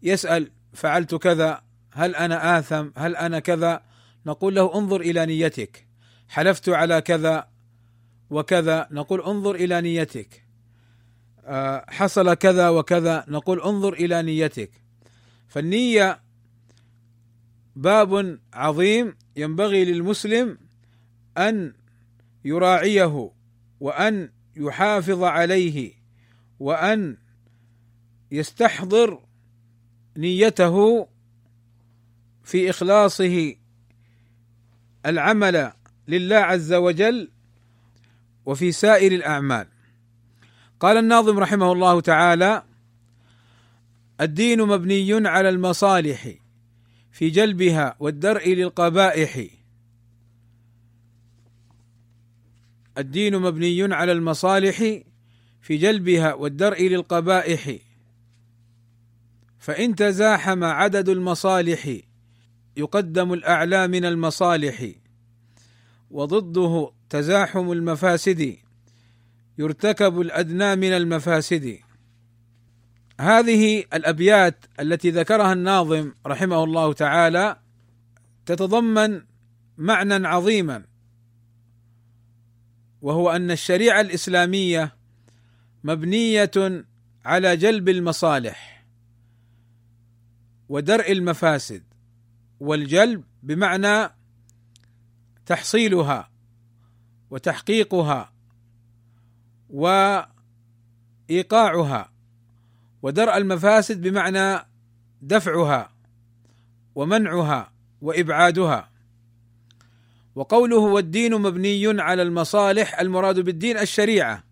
يسأل 0.03 0.51
فعلت 0.73 1.15
كذا 1.15 1.61
هل 1.93 2.15
أنا 2.15 2.59
آثم؟ 2.59 2.89
هل 2.95 3.15
أنا 3.15 3.39
كذا؟ 3.39 3.83
نقول 4.25 4.55
له 4.55 4.75
انظر 4.75 5.01
إلى 5.01 5.25
نيتك. 5.25 5.87
حلفت 6.29 6.69
على 6.69 7.01
كذا 7.01 7.47
وكذا 8.29 8.87
نقول 8.91 9.21
انظر 9.21 9.55
إلى 9.55 9.81
نيتك. 9.81 10.43
آه، 11.45 11.85
حصل 11.89 12.33
كذا 12.33 12.69
وكذا 12.69 13.25
نقول 13.27 13.61
انظر 13.61 13.93
إلى 13.93 14.21
نيتك. 14.21 14.71
فالنية 15.47 16.21
باب 17.75 18.39
عظيم 18.53 19.15
ينبغي 19.35 19.85
للمسلم 19.85 20.57
أن 21.37 21.73
يراعيه 22.45 23.31
وأن 23.79 24.29
يحافظ 24.55 25.23
عليه 25.23 25.93
وأن 26.59 27.17
يستحضر 28.31 29.19
نيته 30.17 31.07
في 32.43 32.69
إخلاصه 32.69 33.55
العمل 35.05 35.71
لله 36.07 36.35
عز 36.35 36.73
وجل 36.73 37.31
وفي 38.47 38.71
سائر 38.71 39.11
الأعمال. 39.11 39.67
قال 40.79 40.97
الناظم 40.97 41.39
رحمه 41.39 41.71
الله 41.71 42.01
تعالى 42.01 42.63
الدين 44.21 44.61
مبني 44.61 45.27
على 45.27 45.49
المصالح 45.49 46.33
في 47.11 47.29
جلبها 47.29 47.95
والدرء 47.99 48.49
للقبائح. 48.53 49.47
الدين 52.97 53.37
مبني 53.37 53.93
على 53.93 54.11
المصالح 54.11 54.77
في 55.61 55.77
جلبها 55.77 56.33
والدرء 56.33 56.87
للقبائح. 56.87 57.77
فإن 59.59 59.95
تزاحم 59.95 60.63
عدد 60.63 61.09
المصالح 61.09 61.97
يقدم 62.77 63.33
الأعلى 63.33 63.87
من 63.87 64.05
المصالح 64.05 64.91
وضده 66.11 66.96
تزاحم 67.09 67.71
المفاسد 67.71 68.57
يرتكب 69.57 70.21
الأدنى 70.21 70.75
من 70.75 70.91
المفاسد. 70.91 71.79
هذه 73.19 73.83
الأبيات 73.93 74.65
التي 74.79 75.09
ذكرها 75.09 75.53
الناظم 75.53 76.11
رحمه 76.27 76.63
الله 76.63 76.93
تعالى 76.93 77.59
تتضمن 78.45 79.21
معنى 79.77 80.27
عظيما 80.27 80.83
وهو 83.01 83.29
أن 83.29 83.51
الشريعة 83.51 84.01
الإسلامية 84.01 84.95
مبنية 85.83 86.85
على 87.25 87.57
جلب 87.57 87.89
المصالح 87.89 88.85
ودرء 90.69 91.11
المفاسد 91.11 91.83
والجلب 92.59 93.23
بمعنى 93.43 94.09
تحصيلها. 95.45 96.29
وتحقيقها 97.31 98.31
وإيقاعها 101.29 102.11
ودرء 103.01 103.37
المفاسد 103.37 104.01
بمعنى 104.01 104.65
دفعها 105.21 105.91
ومنعها 106.95 107.71
وإبعادها. 108.01 108.89
وقوله 110.35 110.77
والدين 110.77 111.41
مبني 111.41 112.01
على 112.01 112.21
المصالح 112.21 112.99
المراد 112.99 113.39
بالدين 113.39 113.77
الشريعة 113.77 114.43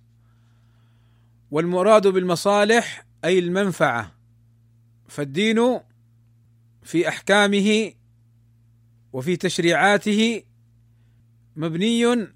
والمراد 1.51 2.07
بالمصالح 2.07 3.05
أي 3.25 3.39
المنفعة. 3.39 4.11
فالدين 5.07 5.79
في 6.83 7.07
أحكامه 7.07 7.93
وفي 9.13 9.37
تشريعاته 9.37 10.43
مبني 11.55 12.27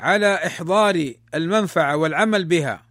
على 0.00 0.34
إحضار 0.46 1.12
المنفعة 1.34 1.96
والعمل 1.96 2.44
بها. 2.44 2.82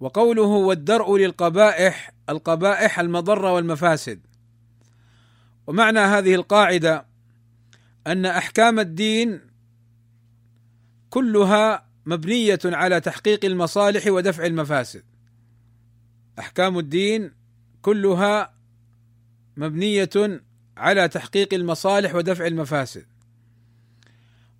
وقوله 0.00 0.42
والدرء 0.42 1.16
للقبائح 1.16 2.10
القبائح 2.28 2.98
المضرة 2.98 3.52
والمفاسد. 3.52 4.20
ومعنى 5.66 5.98
هذه 5.98 6.34
القاعدة 6.34 7.06
أن 8.06 8.26
أحكام 8.26 8.80
الدين 8.80 9.40
كلها 11.10 11.86
مبنية 12.06 12.58
على 12.64 13.00
تحقيق 13.00 13.44
المصالح 13.44 14.06
ودفع 14.06 14.46
المفاسد. 14.46 15.02
أحكام 16.38 16.78
الدين 16.78 17.32
كلها 17.82 18.54
مبنية 19.56 20.42
على 20.76 21.08
تحقيق 21.08 21.54
المصالح 21.54 22.14
ودفع 22.14 22.46
المفاسد. 22.46 23.06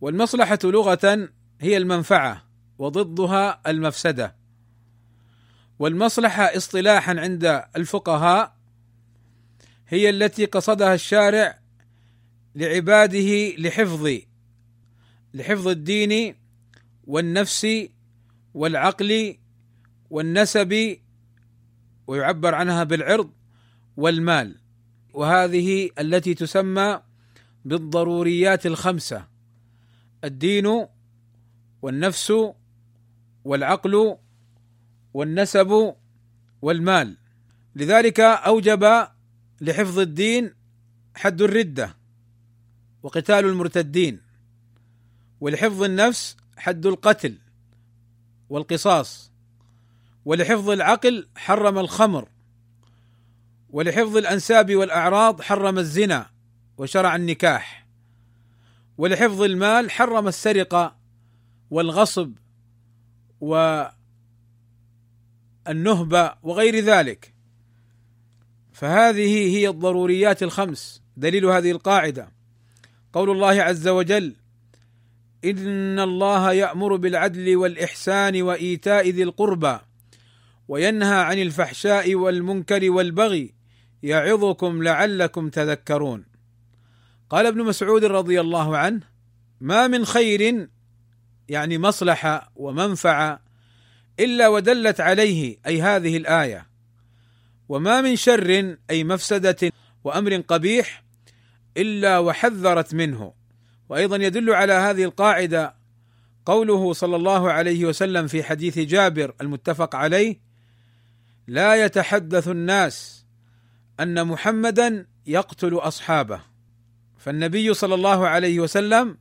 والمصلحة 0.04 0.58
لغة 0.64 1.28
هي 1.60 1.76
المنفعة 1.76 2.44
وضدها 2.78 3.70
المفسدة. 3.70 4.36
والمصلحة 5.78 6.42
اصطلاحا 6.56 7.20
عند 7.20 7.64
الفقهاء 7.76 8.56
هي 9.88 10.10
التي 10.10 10.44
قصدها 10.44 10.94
الشارع 10.94 11.58
لعباده 12.54 13.48
لحفظ 13.58 14.18
لحفظ 15.34 15.68
الدين 15.68 16.34
والنفس 17.04 17.66
والعقل 18.54 19.36
والنسب 20.10 20.96
ويعبر 22.06 22.54
عنها 22.54 22.84
بالعرض 22.84 23.30
والمال. 23.96 24.56
وهذه 25.14 25.90
التي 25.98 26.34
تسمى 26.34 27.00
بالضروريات 27.64 28.66
الخمسة. 28.66 29.33
الدين 30.24 30.86
والنفس 31.82 32.32
والعقل 33.44 34.16
والنسب 35.14 35.94
والمال. 36.62 37.16
لذلك 37.74 38.20
أوجب 38.20 39.08
لحفظ 39.60 39.98
الدين 39.98 40.54
حد 41.16 41.42
الردة 41.42 41.96
وقتال 43.02 43.44
المرتدين 43.44 44.20
ولحفظ 45.40 45.82
النفس 45.82 46.36
حد 46.56 46.86
القتل 46.86 47.38
والقصاص 48.48 49.30
ولحفظ 50.24 50.70
العقل 50.70 51.28
حرم 51.36 51.78
الخمر 51.78 52.28
ولحفظ 53.70 54.16
الأنساب 54.16 54.74
والأعراض 54.74 55.42
حرم 55.42 55.78
الزنا 55.78 56.30
وشرع 56.78 57.16
النكاح. 57.16 57.83
ولحفظ 58.98 59.42
المال 59.42 59.90
حرم 59.90 60.28
السرقة 60.28 60.96
والغصب 61.70 62.32
والنهبه 65.66 66.34
وغير 66.42 66.80
ذلك. 66.80 67.34
فهذه 68.72 69.56
هي 69.56 69.68
الضروريات 69.68 70.42
الخمس 70.42 71.02
دليل 71.16 71.44
هذه 71.44 71.70
القاعدة. 71.70 72.28
قول 73.12 73.30
الله 73.30 73.62
عز 73.62 73.88
وجل 73.88 74.36
إن 75.44 76.00
الله 76.00 76.52
يأمر 76.52 76.96
بالعدل 76.96 77.56
والإحسان 77.56 78.42
وإيتاء 78.42 79.08
ذي 79.08 79.22
القربى 79.22 79.78
وينهى 80.68 81.16
عن 81.16 81.38
الفحشاء 81.38 82.14
والمنكر 82.14 82.90
والبغي 82.90 83.54
يعظكم 84.02 84.82
لعلكم 84.82 85.48
تذكرون. 85.48 86.33
قال 87.34 87.46
ابن 87.46 87.62
مسعود 87.64 88.04
رضي 88.04 88.40
الله 88.40 88.78
عنه 88.78 89.00
ما 89.60 89.86
من 89.86 90.04
خير 90.04 90.68
يعني 91.48 91.78
مصلحه 91.78 92.52
ومنفعه 92.56 93.40
إلا 94.20 94.48
ودلت 94.48 95.00
عليه 95.00 95.56
أي 95.66 95.82
هذه 95.82 96.16
الآية. 96.16 96.66
وما 97.68 98.00
من 98.00 98.16
شر 98.16 98.76
أي 98.90 99.04
مفسدة 99.04 99.72
وأمر 100.04 100.36
قبيح 100.36 101.04
إلا 101.76 102.18
وحذرت 102.18 102.94
منه. 102.94 103.32
وأيضا 103.88 104.16
يدل 104.16 104.50
على 104.50 104.72
هذه 104.72 105.04
القاعدة 105.04 105.74
قوله 106.46 106.92
صلى 106.92 107.16
الله 107.16 107.52
عليه 107.52 107.84
وسلم 107.84 108.26
في 108.26 108.42
حديث 108.42 108.78
جابر 108.78 109.34
المتفق 109.40 109.96
عليه 109.96 110.40
لا 111.46 111.84
يتحدث 111.84 112.48
الناس 112.48 113.26
أن 114.00 114.26
محمدا 114.26 115.06
يقتل 115.26 115.74
أصحابه. 115.74 116.53
فالنبي 117.24 117.74
صلى 117.74 117.94
الله 117.94 118.28
عليه 118.28 118.60
وسلم 118.60 119.18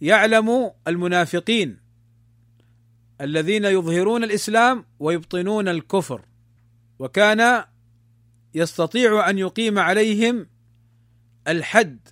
يعلم 0.00 0.70
المنافقين 0.88 1.78
الذين 3.20 3.64
يظهرون 3.64 4.24
الإسلام 4.24 4.84
ويبطنون 4.98 5.68
الكفر 5.68 6.24
وكان 6.98 7.64
يستطيع 8.54 9.30
أن 9.30 9.38
يقيم 9.38 9.78
عليهم 9.78 10.46
الحد 11.48 12.08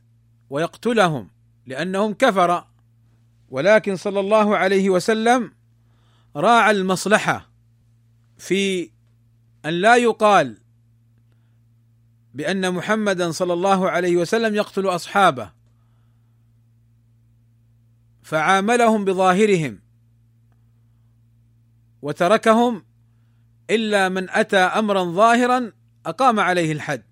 ويقتلهم 0.51 1.31
لأنهم 1.67 2.15
كفر. 2.15 2.65
ولكن 3.49 3.97
صلى 3.97 4.21
الله 4.21 4.57
عليه 4.57 4.91
وسلم 4.91 5.53
راعى 6.37 6.71
المصلحة 6.71 7.51
في 8.39 8.91
أن 9.65 9.71
لا 9.71 9.97
يقال 9.97 10.59
بأن 12.35 12.75
محمدا 12.75 13.31
صلى 13.31 13.53
الله 13.53 13.91
عليه 13.91 14.17
وسلم 14.17 14.55
يقتل 14.55 14.87
أصحابه 14.87 15.53
فعاملهم 18.23 19.05
بظاهرهم 19.05 19.81
وتركهم 22.03 22.85
إلا 23.71 24.09
من 24.09 24.31
أتى 24.31 24.57
امرا 24.57 25.05
ظاهرا 25.05 25.73
أقام 26.07 26.41
عليه 26.41 26.73
الحد. 26.73 27.03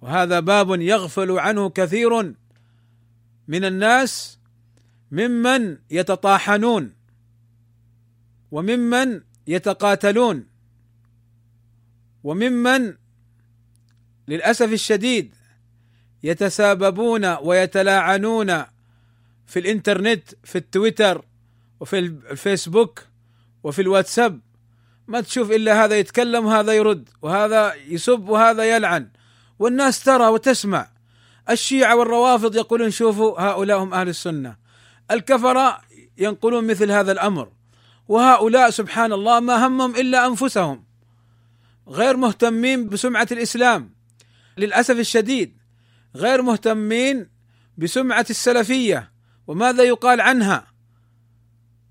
وهذا 0.00 0.40
باب 0.40 0.80
يغفل 0.80 1.30
عنه 1.30 1.70
كثير 1.70 2.34
من 3.48 3.64
الناس 3.64 4.38
ممن 5.10 5.78
يتطاحنون 5.90 6.94
وممن 8.50 9.20
يتقاتلون 9.46 10.46
وممن 12.24 12.94
للأسف 14.28 14.72
الشديد 14.72 15.34
يتساببون 16.22 17.36
ويتلاعنون 17.42 18.62
في 19.46 19.58
الإنترنت 19.58 20.28
في 20.44 20.58
التويتر 20.58 21.24
وفي 21.80 21.98
الفيسبوك 21.98 23.02
وفي 23.62 23.82
الواتساب. 23.82 24.40
ما 25.06 25.20
تشوف 25.20 25.50
إلا 25.50 25.84
هذا 25.84 25.98
يتكلم 25.98 26.46
وهذا 26.46 26.72
يرد 26.72 27.08
وهذا 27.22 27.74
يسب 27.74 28.28
وهذا 28.28 28.64
يلعن. 28.64 29.08
والناس 29.58 30.04
ترى 30.04 30.26
وتسمع. 30.26 30.88
الشيعة 31.50 31.96
والروافض 31.96 32.56
يقولون 32.56 32.90
شوفوا 32.90 33.40
هؤلاء 33.40 33.78
هم 33.78 33.94
أهل 33.94 34.08
السنة. 34.08 34.56
الكفرة 35.10 35.80
ينقلون 36.18 36.66
مثل 36.66 36.90
هذا 36.90 37.12
الأمر. 37.12 37.48
وهؤلاء 38.08 38.70
سبحان 38.70 39.12
الله 39.12 39.40
ما 39.40 39.66
همهم 39.66 39.96
إلا 39.96 40.26
أنفسهم. 40.26 40.84
غير 41.88 42.16
مهتمين 42.16 42.88
بسمعة 42.88 43.28
الإسلام. 43.32 43.97
للأسف 44.58 44.98
الشديد 44.98 45.56
غير 46.16 46.42
مهتمين 46.42 47.28
بسمعة 47.78 48.26
السلفية 48.30 49.12
وماذا 49.46 49.82
يقال 49.82 50.20
عنها. 50.20 50.66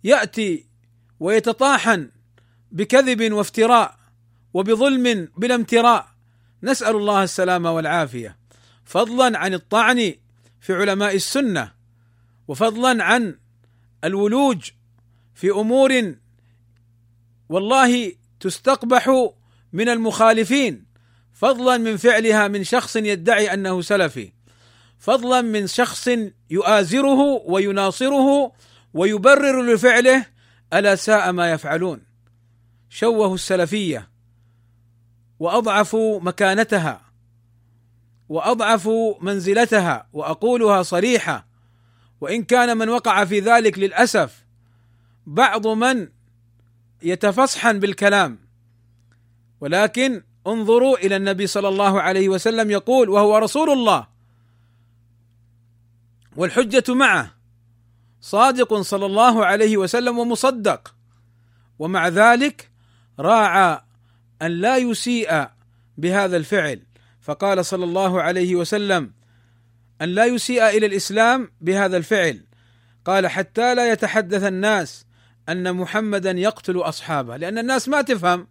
يأتي 0.04 0.66
ويتطاحن 1.20 2.10
بكذب 2.72 3.34
وافتراء 3.34 3.98
وبظلم 4.54 5.28
بلا 5.38 5.56
امتراء. 5.56 6.08
نسأل 6.64 6.96
الله 6.96 7.24
السلامة 7.24 7.72
والعافية. 7.72 8.38
فضلا 8.86 9.40
عن 9.40 9.54
الطعن 9.54 10.14
في 10.62 10.74
علماء 10.74 11.16
السنة 11.16 11.74
وفضلا 12.48 13.04
عن 13.04 13.40
الولوج 14.04 14.72
في 15.36 15.50
أمور 15.50 16.16
والله 17.50 18.14
تستقبح 18.40 19.32
من 19.74 19.90
المخالفين. 19.90 20.87
فضلا 21.38 21.78
من 21.78 21.98
فعلها 21.98 22.48
من 22.48 22.64
شخص 22.64 22.96
يدعي 22.96 23.54
أنه 23.54 23.82
سلفي. 23.82 24.32
فضلا 25.00 25.42
من 25.42 25.68
شخص 25.68 26.10
يؤازره 26.50 27.22
ويناصره 27.46 28.52
ويبرر 28.94 29.74
لفعله 29.74 30.26
ألا 30.74 30.96
ساء 30.96 31.32
ما 31.32 31.52
يفعلون. 31.52 32.02
شوهوا 32.90 33.36
السلفية 33.36 34.10
وأضعفوا 35.40 36.20
مكانتها 36.20 37.02
وأضعفوا 38.30 39.16
منزلتها 39.22 40.08
وأقولها 40.14 40.84
صريحة. 40.84 41.48
وإن 42.22 42.44
كان 42.44 42.78
من 42.78 42.90
وقع 42.90 43.26
في 43.26 43.40
ذلك 43.40 43.80
للأسف 43.80 44.46
بعض 45.26 45.68
من 45.68 46.10
يتفصحن 47.02 47.80
بالكلام. 47.80 48.40
ولكن 49.62 50.24
انظروا 50.48 50.98
إلى 50.98 51.16
النبي 51.16 51.48
صلى 51.48 51.68
الله 51.68 52.02
عليه 52.02 52.30
وسلم 52.30 52.72
يقول 52.72 53.10
وهو 53.10 53.38
رسول 53.38 53.70
الله 53.70 54.08
والحجة 56.36 56.94
معه 56.94 57.34
صادق 58.22 58.82
صلى 58.82 59.06
الله 59.06 59.46
عليه 59.46 59.78
وسلم 59.78 60.20
ومصدق. 60.20 60.96
ومع 61.80 62.08
ذلك 62.08 62.70
راعى 63.20 63.82
أن 64.42 64.52
لا 64.52 64.78
يسيء 64.78 65.48
بهذا 65.98 66.38
الفعل. 66.38 66.82
فقال 67.22 67.66
صلى 67.66 67.84
الله 67.84 68.22
عليه 68.22 68.56
وسلم 68.56 69.12
أن 70.02 70.10
لا 70.10 70.26
يسيء 70.26 70.70
إلى 70.70 70.86
الإسلام 70.86 71.52
بهذا 71.62 71.98
الفعل. 71.98 72.46
قال 73.06 73.28
حتى 73.28 73.76
لا 73.76 73.92
يتحدث 73.92 74.44
الناس 74.44 75.06
أن 75.50 75.76
محمدا 75.76 76.32
يقتل 76.32 76.78
أصحابه 76.78 77.38
لأن 77.38 77.58
الناس 77.58 77.90
ما 77.90 78.02
تفهم. 78.02 78.48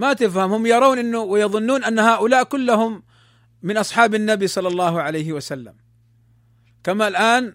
ما 0.00 0.12
تفهم 0.12 0.52
هم 0.52 0.66
يرون 0.66 0.98
إنه 0.98 1.18
ويظنون 1.18 1.84
أن 1.84 1.98
هؤلاء 1.98 2.44
كلهم 2.44 3.02
من 3.62 3.76
أصحاب 3.76 4.14
النبي 4.14 4.46
صلى 4.46 4.68
الله 4.68 5.02
عليه 5.02 5.32
وسلم. 5.32 5.74
كما 6.84 7.08
الآن 7.08 7.54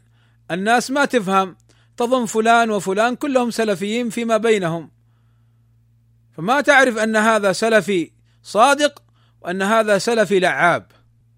الناس 0.52 0.92
ما 0.92 1.06
تفهم 1.06 1.56
تظن 1.98 2.26
فلان 2.26 2.72
وفلان 2.72 3.16
كلهم 3.16 3.52
سلفيين 3.52 4.10
فيما 4.10 4.38
بينهم. 4.38 4.92
فما 6.38 6.62
تعرف 6.62 6.98
أن 6.98 7.16
هذا 7.16 7.52
سلفي 7.52 8.12
صادق 8.44 9.04
وأن 9.42 9.62
هذا 9.62 9.98
سلفي 9.98 10.40
لعاب. 10.40 10.92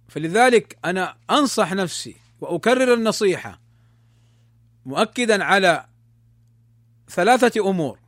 فلذلك 0.08 0.78
أنا 0.86 1.17
أنصح 1.30 1.74
نفسي 1.74 2.15
وأكرر 2.41 2.93
النصيحة 2.93 3.62
مؤكدا 4.86 5.43
على 5.43 5.86
ثلاثة 7.10 7.70
أمور. 7.70 8.00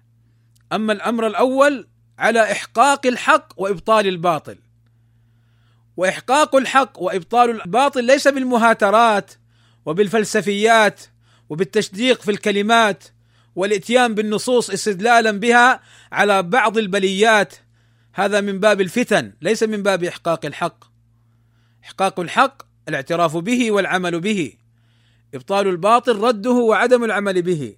أما 0.73 0.93
الأمر 0.93 1.27
الأول 1.27 1.88
على 2.19 2.51
إحقاق 2.51 3.05
الحق 3.05 3.53
وإبطال 3.58 4.08
الباطل. 4.08 4.58
وإحقاق 5.97 6.55
الحق 6.55 7.01
وإبطال 7.01 7.62
الباطل 7.62 8.03
ليس 8.03 8.27
بالمهاترات 8.27 9.32
وبالفلسفيات 9.86 11.01
وبالتشديق 11.49 12.21
في 12.21 12.32
الكلمات 12.32 13.03
والإتيان 13.55 14.15
بالنصوص 14.15 14.69
استدلالا 14.69 15.32
بها 15.32 15.82
على 16.12 16.43
بعض 16.43 16.77
البليات. 16.77 17.53
هذا 18.13 18.41
من 18.41 18.60
باب 18.60 18.82
الفتن 18.82 19.34
ليس 19.41 19.63
من 19.63 19.84
باب 19.84 20.03
إحقاق 20.03 20.45
الحق. 20.45 20.84
إحقاق 21.84 22.19
الحق 22.19 22.62
الاعتراف 22.88 23.38
به 23.38 23.71
والعمل 23.71 24.19
به. 24.19 24.53
إبطال 25.34 25.67
الباطل 25.67 26.15
رده 26.15 26.51
وعدم 26.51 27.03
العمل 27.03 27.41
به. 27.41 27.75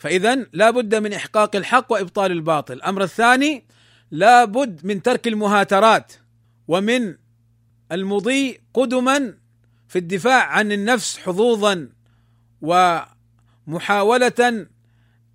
فاذا 0.00 0.46
لا 0.52 0.70
بد 0.70 0.94
من 0.94 1.12
إحقاق 1.12 1.56
الحق 1.56 1.92
وإبطال 1.92 2.32
الباطل. 2.32 2.74
الأمر 2.74 3.02
الثاني 3.02 3.64
لا 4.10 4.44
بد 4.44 4.86
من 4.86 5.02
ترك 5.02 5.28
المهاترات 5.28 6.12
ومن 6.68 7.14
المضي 7.92 8.60
قدما 8.74 9.34
في 9.88 9.98
الدفاع 9.98 10.46
عن 10.46 10.72
النفس 10.72 11.18
حظوظا 11.18 11.88
ومحاولة 12.62 14.66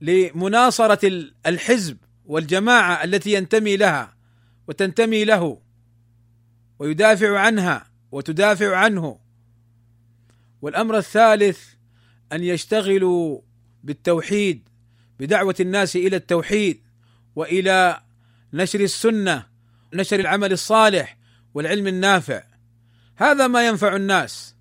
لمناصرة 0.01 1.29
الحزب 1.45 1.97
والجماعة 2.25 3.03
التي 3.03 3.33
ينتمي 3.33 3.77
لها 3.77 4.15
وتنتمي 4.67 5.25
له 5.25 5.61
ويدافع 6.79 7.39
عنها 7.39 7.87
وتدافع 8.11 8.75
عنه. 8.75 9.19
والأمر 10.61 10.97
الثالث 10.97 11.59
أن 12.31 12.43
يشتغلوا 12.43 13.41
بالتوحيد 13.85 14.69
بدعوة 15.19 15.55
الناس 15.59 15.95
إلى 15.95 16.15
التوحيد 16.15 16.81
وإلى 17.35 18.01
نشر 18.53 18.79
السنة 18.79 19.45
نشر 19.93 20.19
العمل 20.19 20.51
الصالح 20.51 21.17
والعلم 21.53 21.87
النافع. 21.87 22.43
هذا 23.15 23.47
ما 23.47 23.67
ينفع 23.67 23.95
الناس. 23.95 24.55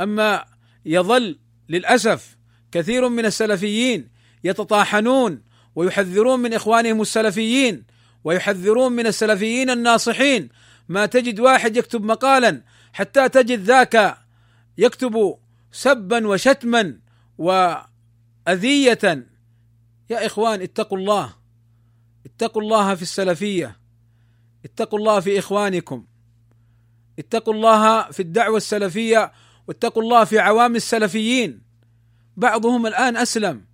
أما 0.00 0.44
يظل 0.86 1.38
للأسف 1.68 2.36
كثير 2.72 3.08
من 3.08 3.26
السلفيين 3.26 4.08
يتطاحنون 4.44 5.42
ويحذرون 5.74 6.40
من 6.40 6.54
إخوانهم 6.54 7.00
السلفيين 7.00 7.84
ويحذرون 8.24 8.92
من 8.92 9.06
السلفيين 9.06 9.70
الناصحين. 9.70 10.48
ما 10.88 11.06
تجد 11.06 11.40
واحد 11.40 11.76
يكتب 11.76 12.04
مقالا 12.04 12.62
حتى 12.92 13.28
تجد 13.28 13.60
ذاك 13.60 14.18
يكتب 14.78 15.38
سبا 15.72 16.28
وشتما 16.28 16.98
واذيه 18.46 18.98
يا 20.10 20.26
إخوان 20.26 20.62
اتقوا 20.62 20.98
الله. 20.98 21.34
اتقوا 22.26 22.62
الله 22.62 22.94
في 22.94 23.02
السلفية. 23.02 23.76
اتقوا 24.64 24.98
الله 24.98 25.20
في 25.20 25.38
إخوانكم. 25.38 26.06
اتقوا 27.18 27.54
الله 27.54 28.10
في 28.10 28.20
الدعوة 28.20 28.56
السلفية. 28.56 29.32
واتقوا 29.68 30.02
الله 30.02 30.24
في 30.24 30.38
عوام 30.38 30.76
السلفيين. 30.76 31.62
بعضهم 32.36 32.86
الآن 32.86 33.16
أسلم. 33.16 33.64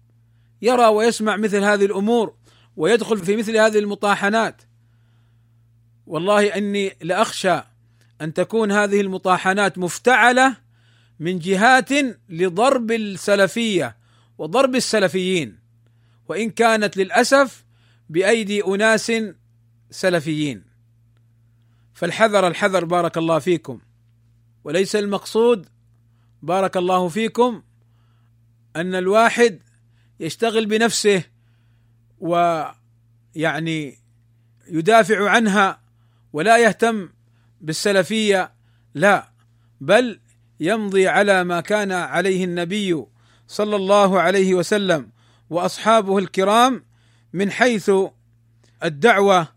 يرى 0.62 0.86
ويسمع 0.86 1.36
مثل 1.36 1.64
هذه 1.64 1.84
الأمور. 1.84 2.34
ويدخل 2.76 3.18
في 3.18 3.36
مثل 3.36 3.56
هذه 3.56 3.78
المطاحنات. 3.78 4.62
والله 6.06 6.56
إني 6.56 6.96
لأخشى 7.02 7.60
أن 8.20 8.34
تكون 8.34 8.72
هذه 8.72 9.00
المطاحنات 9.00 9.78
مفتعلة 9.78 10.56
من 11.20 11.38
جهات 11.38 11.90
لضرب 12.28 12.92
السلفية. 12.92 14.01
وضرب 14.38 14.74
السلفيين 14.74 15.58
وإن 16.28 16.50
كانت 16.50 16.96
للأسف 16.96 17.64
بأيدي 18.08 18.64
أناس 18.64 19.12
سلفيين. 19.90 20.64
فالحذر 21.94 22.46
الحذر 22.46 22.84
بارك 22.84 23.18
الله 23.18 23.38
فيكم. 23.38 23.80
وليس 24.64 24.96
المقصود 24.96 25.66
بارك 26.42 26.76
الله 26.76 27.08
فيكم 27.08 27.62
أن 28.76 28.94
الواحد 28.94 29.60
يشتغل 30.20 30.66
بنفسه 30.66 31.22
ويعني 32.20 33.98
يدافع 34.68 35.30
عنها 35.30 35.80
ولا 36.32 36.58
يهتم 36.58 37.08
بالسلفية 37.60 38.52
لا 38.94 39.28
بل 39.80 40.20
يمضي 40.60 41.08
على 41.08 41.44
ما 41.44 41.60
كان 41.60 41.92
عليه 41.92 42.44
النبي 42.44 43.04
صلى 43.52 43.76
الله 43.76 44.20
عليه 44.20 44.54
وسلم 44.54 45.10
وأصحابه 45.50 46.18
الكرام 46.18 46.84
من 47.32 47.50
حيث 47.50 47.90
الدعوة 48.84 49.48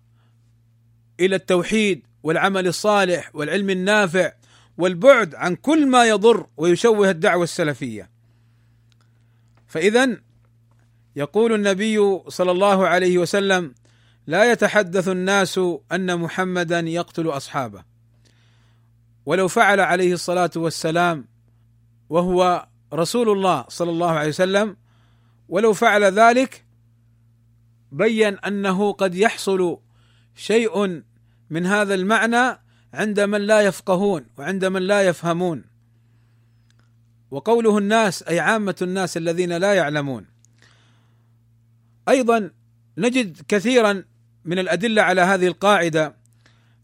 إلى 1.20 1.36
التوحيد 1.36 2.04
والعمل 2.24 2.68
الصالح 2.68 3.32
والعلم 3.34 3.70
النافع 3.70 4.32
والبعد 4.78 5.36
عن 5.36 5.56
كل 5.56 5.88
ما 5.88 6.06
يضر 6.06 6.48
ويشوه 6.58 7.10
الدعوة 7.10 7.44
السلفية. 7.44 8.10
فاذا 9.68 10.18
يقول 11.16 11.54
النبي 11.54 12.20
صلى 12.28 12.52
الله 12.52 12.88
عليه 12.88 13.18
وسلم: 13.18 13.76
لا 14.28 14.52
يتحدث 14.52 15.08
الناس 15.08 15.60
أن 15.92 16.20
محمدا 16.20 16.80
يقتل 16.80 17.28
أصحابه. 17.28 17.84
ولو 19.26 19.48
فعل 19.48 19.80
عليه 19.80 20.14
الصلاة 20.14 20.52
والسلام 20.56 21.26
وهو 22.10 22.68
رسول 22.96 23.30
الله 23.30 23.66
صلى 23.70 23.92
الله 23.92 24.12
عليه 24.12 24.30
وسلم 24.30 24.78
ولو 25.50 25.74
فعل 25.74 26.04
ذلك 26.04 26.66
بين 27.92 28.38
أنه 28.38 28.92
قد 28.92 29.16
يحصل 29.16 29.78
شيء 30.36 31.04
من 31.50 31.66
هذا 31.66 31.94
المعنى 31.94 32.60
عند 32.94 33.20
من 33.20 33.42
لا 33.42 33.62
يفقهون 33.62 34.26
وعند 34.38 34.66
من 34.66 34.82
لا 34.82 35.02
يفهمون. 35.02 35.64
وقوله 37.32 37.78
الناس 37.78 38.24
أي 38.24 38.40
عامة 38.40 38.76
الناس 38.82 39.18
الذين 39.18 39.58
لا 39.58 39.74
يعلمون. 39.74 40.26
أيضا 42.10 42.52
نجد 42.98 43.42
كثيرا 43.48 44.04
من 44.46 44.60
الأدلة 44.60 45.02
على 45.02 45.22
هذه 45.22 45.48
القاعدة 45.48 46.16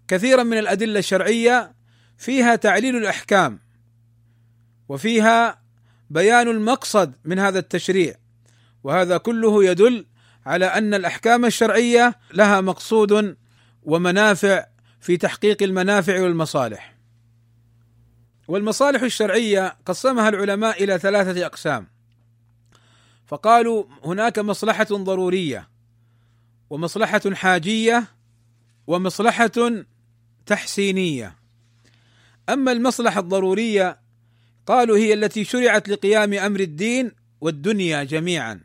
كثيرا 0.08 0.44
من 0.44 0.58
الأدلة 0.58 1.00
الشرعية 1.00 1.76
فيها 2.18 2.56
تعليل 2.56 2.96
الأحكام 2.96 3.60
وفيها 4.90 5.61
بيان 6.12 6.48
المقصد 6.48 7.14
من 7.26 7.40
هذا 7.40 7.60
التشريع 7.60 8.16
وهذا 8.84 9.18
كله 9.18 9.66
يدل 9.66 10.06
على 10.46 10.66
أن 10.66 10.94
الأحكام 10.94 11.46
الشرعية 11.46 12.16
لها 12.34 12.62
مقصود 12.62 13.38
ومنافع 13.84 14.66
في 15.02 15.18
تحقيق 15.18 15.64
المنافع 15.64 16.22
والمصالح. 16.22 16.96
والمصالح 18.48 19.02
الشرعية 19.02 19.78
قسمها 19.86 20.30
العلماء 20.30 20.84
إلى 20.84 21.00
ثلاثة 21.00 21.46
أقسام. 21.46 21.88
فقالوا 23.28 23.84
هناك 24.04 24.40
مصلحة 24.40 24.88
ضرورية 24.92 25.70
ومصلحة 26.70 27.22
حاجية 27.34 28.04
ومصلحة 28.88 29.52
تحسينية. 30.46 31.36
أما 32.50 32.72
المصلحة 32.72 33.20
الضرورية 33.20 34.01
قالوا 34.72 34.98
هي 34.98 35.14
التي 35.14 35.44
شرعت 35.44 35.90
لقيام 35.90 36.34
أمر 36.34 36.60
الدين 36.60 37.12
والدنيا 37.42 38.04
جميعا. 38.04 38.62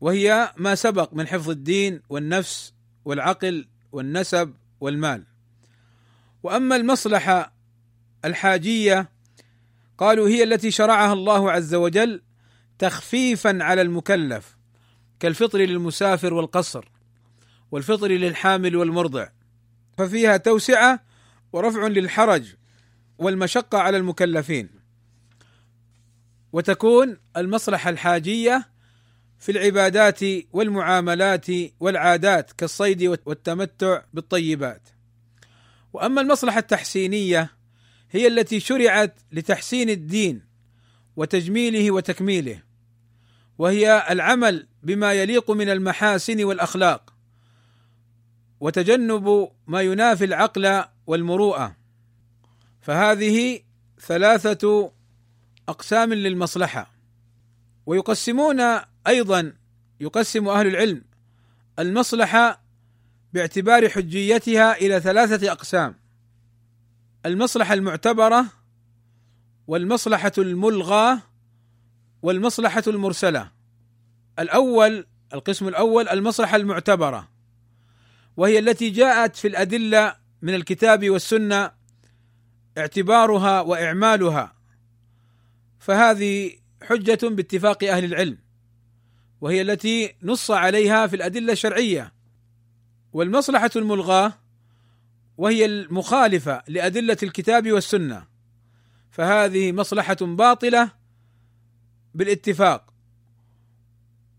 وهي 0.00 0.52
ما 0.56 0.74
سبق 0.74 1.14
من 1.14 1.26
حفظ 1.26 1.50
الدين 1.50 2.00
والنفس 2.08 2.72
والعقل 3.04 3.68
والنسب 3.92 4.54
والمال. 4.80 5.24
وأما 6.42 6.76
المصلحة 6.76 7.52
الحاجية 8.24 9.08
قالوا 9.98 10.28
هي 10.28 10.42
التي 10.42 10.70
شرعها 10.70 11.12
الله 11.12 11.50
عز 11.50 11.74
وجل 11.74 12.22
تخفيفا 12.78 13.58
على 13.62 13.82
المكلف 13.82 14.56
كالفطر 15.20 15.58
للمسافر 15.58 16.34
والقصر 16.34 16.88
والفطر 17.70 18.08
للحامل 18.08 18.76
والمرضع. 18.76 19.28
ففيها 19.98 20.36
توسعة 20.36 21.00
ورفع 21.52 21.86
للحرج 21.86 22.54
والمشقة 23.22 23.78
على 23.78 23.96
المكلفين. 23.96 24.68
وتكون 26.52 27.18
المصلحة 27.36 27.90
الحاجية 27.90 28.68
في 29.38 29.52
العبادات 29.52 30.20
والمعاملات 30.52 31.46
والعادات 31.80 32.52
كالصيد 32.52 33.02
والتمتع 33.26 34.02
بالطيبات. 34.14 34.88
وأما 35.92 36.20
المصلحة 36.20 36.58
التحسينية 36.58 37.50
هي 38.10 38.26
التي 38.26 38.60
شرعت 38.60 39.18
لتحسين 39.32 39.90
الدين 39.90 40.42
وتجميله 41.16 41.90
وتكميله 41.90 42.62
وهي 43.58 44.06
العمل 44.10 44.66
بما 44.82 45.12
يليق 45.12 45.50
من 45.50 45.68
المحاسن 45.68 46.44
والأخلاق 46.44 47.14
وتجنب 48.60 49.50
ما 49.66 49.80
ينافي 49.80 50.24
العقل 50.24 50.84
والمروءة. 51.06 51.81
فهذه 52.82 53.60
ثلاثة 54.00 54.92
أقسام 55.68 56.12
للمصلحة 56.14 56.92
ويقسمون 57.86 58.60
أيضا 59.06 59.52
يقسم 60.00 60.48
أهل 60.48 60.66
العلم 60.66 61.02
المصلحة 61.78 62.62
باعتبار 63.32 63.88
حجيتها 63.88 64.76
إلى 64.76 65.00
ثلاثة 65.00 65.52
أقسام 65.52 65.94
المصلحة 67.26 67.74
المعتبرة 67.74 68.46
والمصلحة 69.66 70.32
الملغاه 70.38 71.22
والمصلحة 72.22 72.82
المرسلة. 72.86 73.50
الأول 74.38 75.06
القسم 75.34 75.68
الأول 75.68 76.08
المصلحة 76.08 76.56
المعتبرة 76.56 77.28
وهي 78.36 78.58
التي 78.58 78.90
جاءت 78.90 79.36
في 79.36 79.48
الأدلة 79.48 80.16
من 80.42 80.54
الكتاب 80.54 81.10
والسنة 81.10 81.81
اعتبارها 82.78 83.60
وإعمالها 83.60 84.54
فهذه 85.78 86.52
حجة 86.82 87.18
باتفاق 87.22 87.84
أهل 87.84 88.04
العلم 88.04 88.38
وهي 89.40 89.62
التي 89.62 90.14
نص 90.22 90.50
عليها 90.50 91.06
في 91.06 91.16
الأدلة 91.16 91.52
الشرعية 91.52 92.12
والمصلحة 93.12 93.70
الملغاة 93.76 94.32
وهي 95.38 95.64
المخالفة 95.64 96.62
لأدلة 96.68 97.16
الكتاب 97.22 97.72
والسنة 97.72 98.26
فهذه 99.10 99.72
مصلحة 99.72 100.16
باطلة 100.20 100.90
بالاتفاق 102.14 102.92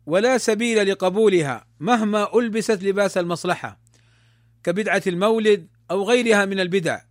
ولا 0.06 0.38
سبيل 0.38 0.89
لقبولها 0.91 1.65
مهما 1.80 2.39
ألبست 2.39 2.84
لباس 2.84 3.17
المصلحة 3.17 3.80
كبدعة 4.63 5.02
المولد 5.08 5.67
أو 5.91 6.04
غيرها 6.04 6.46
من 6.46 6.60
البدع. 6.60 7.02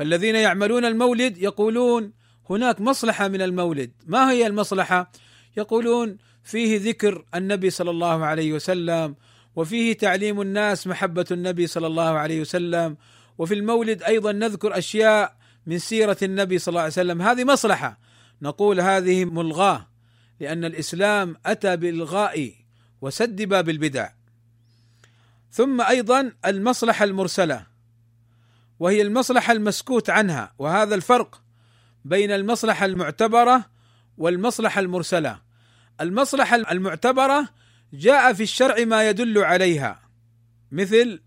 فالذين 0.00 0.34
يعملون 0.34 0.84
المولد 0.84 1.38
يقولون 1.38 2.12
هناك 2.50 2.80
مصلحة 2.80 3.28
من 3.28 3.42
المولد. 3.42 3.92
ما 4.06 4.30
هي 4.30 4.46
المصلحة؟ 4.46 5.12
يقولون 5.56 6.16
فيه 6.44 6.80
ذكر 6.80 7.24
النبي 7.34 7.70
صلى 7.70 7.90
الله 7.90 8.24
عليه 8.24 8.52
وسلم 8.52 9.16
وفيه 9.56 9.92
تعليم 9.92 10.40
الناس 10.40 10.86
محبة 10.86 11.24
النبي 11.30 11.66
صلى 11.66 11.86
الله 11.86 12.10
عليه 12.10 12.40
وسلم 12.40 12.96
وفي 13.38 13.54
المولد 13.54 14.02
أيضا 14.02 14.32
نذكر 14.32 14.78
أشياء 14.78 15.36
من 15.66 15.78
سيرة 15.78 16.16
النبي 16.22 16.58
صلى 16.58 16.72
الله 16.72 16.80
عليه 16.80 16.92
وسلم. 16.92 17.22
هذه 17.22 17.44
مصلحة. 17.44 17.98
نقول 18.42 18.80
هذه 18.80 19.24
ملغاة 19.24 19.88
لأن 20.40 20.64
الإسلام 20.64 21.36
أتى 21.46 21.76
بالغاء 21.76 22.52
وسد 23.00 23.42
باب 23.42 23.68
البدع 23.68 24.08
ثم 25.50 25.80
أيضا 25.80 26.32
المصلحة 26.46 27.04
المرسلة. 27.04 27.69
وهي 28.80 29.02
المصلحة 29.02 29.52
المسكوت 29.52 30.10
عنها 30.10 30.52
وهذا 30.58 30.94
الفرق 30.94 31.42
بين 32.04 32.30
المصلحة 32.30 32.86
المعتبرة 32.86 33.70
والمصلحة 34.18 34.80
المرسلة. 34.80 35.40
المصلحة 36.00 36.56
المعتبرة 36.56 37.48
جاء 37.92 38.32
في 38.32 38.42
الشرع 38.42 38.84
ما 38.84 39.08
يدل 39.08 39.38
عليها 39.38 40.00
مثل 40.72 41.20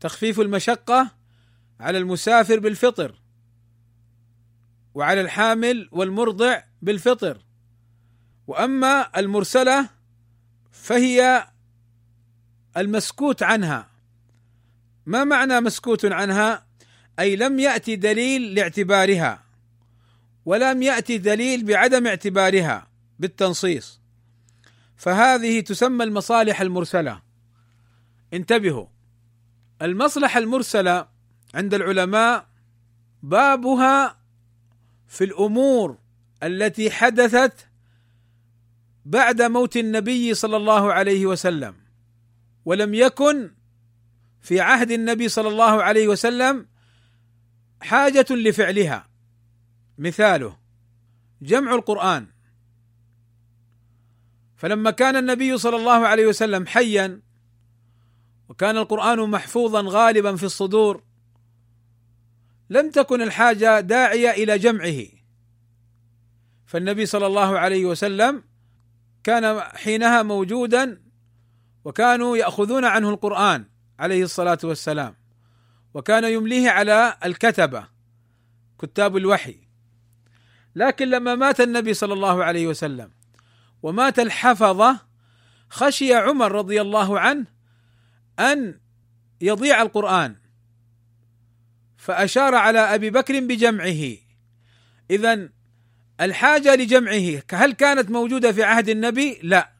تخفيف 0.00 0.40
المشقة 0.40 1.10
على 1.80 1.98
المسافر 1.98 2.58
بالفطر 2.58 3.14
وعلى 4.94 5.20
الحامل 5.20 5.88
والمرضع 5.92 6.62
بالفطر. 6.82 7.40
وأما 8.46 9.18
المرسلة 9.18 9.88
فهي 10.72 11.48
المسكوت 12.76 13.42
عنها 13.42 13.95
ما 15.06 15.24
معنى 15.24 15.60
مسكوت 15.60 16.04
عنها؟ 16.04 16.66
أي 17.18 17.36
لم 17.36 17.58
يأتي 17.58 17.96
دليل 17.96 18.54
لاعتبارها 18.54 19.42
ولم 20.44 20.82
يأتي 20.82 21.18
دليل 21.18 21.64
بعدم 21.64 22.06
اعتبارها 22.06 22.88
بالتنصيص. 23.18 24.00
فهذه 24.96 25.60
تسمى 25.60 26.04
المصالح 26.04 26.60
المرسلة. 26.60 27.22
انتبهوا 28.34 28.86
المصلحة 29.82 30.38
المرسلة 30.38 31.08
عند 31.54 31.74
العلماء 31.74 32.46
بابها 33.22 34.18
في 35.08 35.24
الأمور 35.24 35.98
التي 36.42 36.90
حدثت 36.90 37.66
بعد 39.04 39.42
موت 39.42 39.76
النبي 39.76 40.34
صلى 40.34 40.56
الله 40.56 40.92
عليه 40.92 41.26
وسلم 41.26 41.74
ولم 42.64 42.94
يكن 42.94 43.50
في 44.40 44.60
عهد 44.60 44.90
النبي 44.90 45.28
صلى 45.28 45.48
الله 45.48 45.82
عليه 45.82 46.08
وسلم 46.08 46.66
حاجة 47.80 48.26
لفعلها. 48.30 49.08
مثاله 49.98 50.56
جمع 51.42 51.74
القرآن. 51.74 52.26
فلما 54.56 54.90
كان 54.90 55.16
النبي 55.16 55.58
صلى 55.58 55.76
الله 55.76 56.06
عليه 56.06 56.26
وسلم 56.26 56.66
حيا 56.66 57.20
وكان 58.48 58.76
القرآن 58.76 59.30
محفوظا 59.30 59.84
غالبا 59.86 60.36
في 60.36 60.42
الصدور 60.44 61.02
لم 62.70 62.90
تكن 62.90 63.22
الحاجة 63.22 63.80
داعية 63.80 64.30
إلى 64.30 64.58
جمعه. 64.58 65.02
فالنبي 66.66 67.06
صلى 67.06 67.26
الله 67.26 67.58
عليه 67.58 67.86
وسلم 67.86 68.44
كان 69.24 69.60
حينها 69.60 70.22
موجودا 70.22 71.02
وكانوا 71.84 72.36
يأخذون 72.36 72.84
عنه 72.84 73.10
القرآن. 73.10 73.64
عليه 73.98 74.22
الصلاة 74.22 74.58
والسلام. 74.64 75.14
وكان 75.94 76.24
يمليه 76.24 76.70
على 76.70 77.16
الكتبة 77.24 77.88
كتاب 78.82 79.16
الوحي. 79.16 79.56
لكن 80.74 81.10
لما 81.10 81.34
مات 81.34 81.60
النبي 81.60 81.94
صلى 81.94 82.12
الله 82.12 82.44
عليه 82.44 82.66
وسلم 82.66 83.10
ومات 83.82 84.18
الحفظة 84.18 85.00
خشي 85.70 86.14
عمر 86.14 86.52
رضي 86.52 86.80
الله 86.80 87.20
عنه 87.20 87.46
أن 88.38 88.80
يضيع 89.40 89.82
القرآن. 89.82 90.36
فأشار 91.96 92.54
على 92.54 92.78
أبي 92.78 93.10
بكر 93.10 93.40
بجمعه. 93.40 94.16
اذا 95.10 95.48
الحاجة 96.20 96.74
لجمعه 96.74 97.42
هل 97.52 97.72
كانت 97.72 98.10
موجودة 98.10 98.52
في 98.52 98.62
عهد 98.62 98.88
النبي؟ 98.88 99.38
لا. 99.42 99.75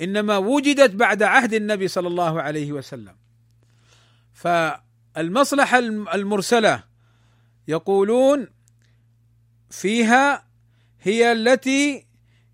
إنما 0.00 0.36
وجدت 0.36 0.94
بعد 0.94 1.22
عهد 1.22 1.54
النبي 1.54 1.88
صلى 1.88 2.08
الله 2.08 2.42
عليه 2.42 2.72
وسلم. 2.72 3.16
فالمصلحة 4.32 5.78
المرسلة 6.14 6.82
يقولون 7.68 8.48
فيها 9.70 10.44
هي 11.00 11.32
التي 11.32 12.06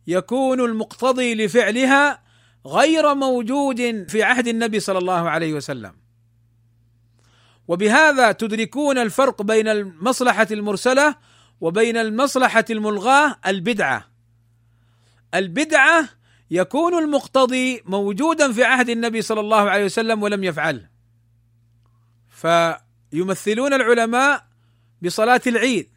يكون 0.06 0.60
المقتضي 0.60 1.34
لفعلها 1.34 2.22
غير 2.66 3.14
موجود 3.14 4.06
في 4.08 4.22
عهد 4.22 4.48
النبي 4.48 4.80
صلى 4.80 4.98
الله 4.98 5.30
عليه 5.30 5.54
وسلم. 5.54 5.92
وبهذا 7.68 8.32
تدركون 8.32 8.98
الفرق 8.98 9.42
بين 9.42 9.68
المصلحة 9.68 10.46
المرسلة 10.50 11.14
وبين 11.60 11.96
المصلحة 11.96 12.64
الملغاة 12.70 13.36
البدعة. 13.46 14.08
البدعة 15.34 16.08
يكون 16.50 16.94
المقتضي 16.94 17.82
موجودا 17.86 18.52
في 18.52 18.64
عهد 18.64 18.88
النبي 18.88 19.22
صلى 19.22 19.40
الله 19.40 19.70
عليه 19.70 19.84
وسلم 19.84 20.22
ولم 20.22 20.44
يفعله 20.44 20.88
فيمثلون 22.28 23.72
العلماء 23.72 24.46
بصلاة 25.02 25.40
العيد. 25.46 25.90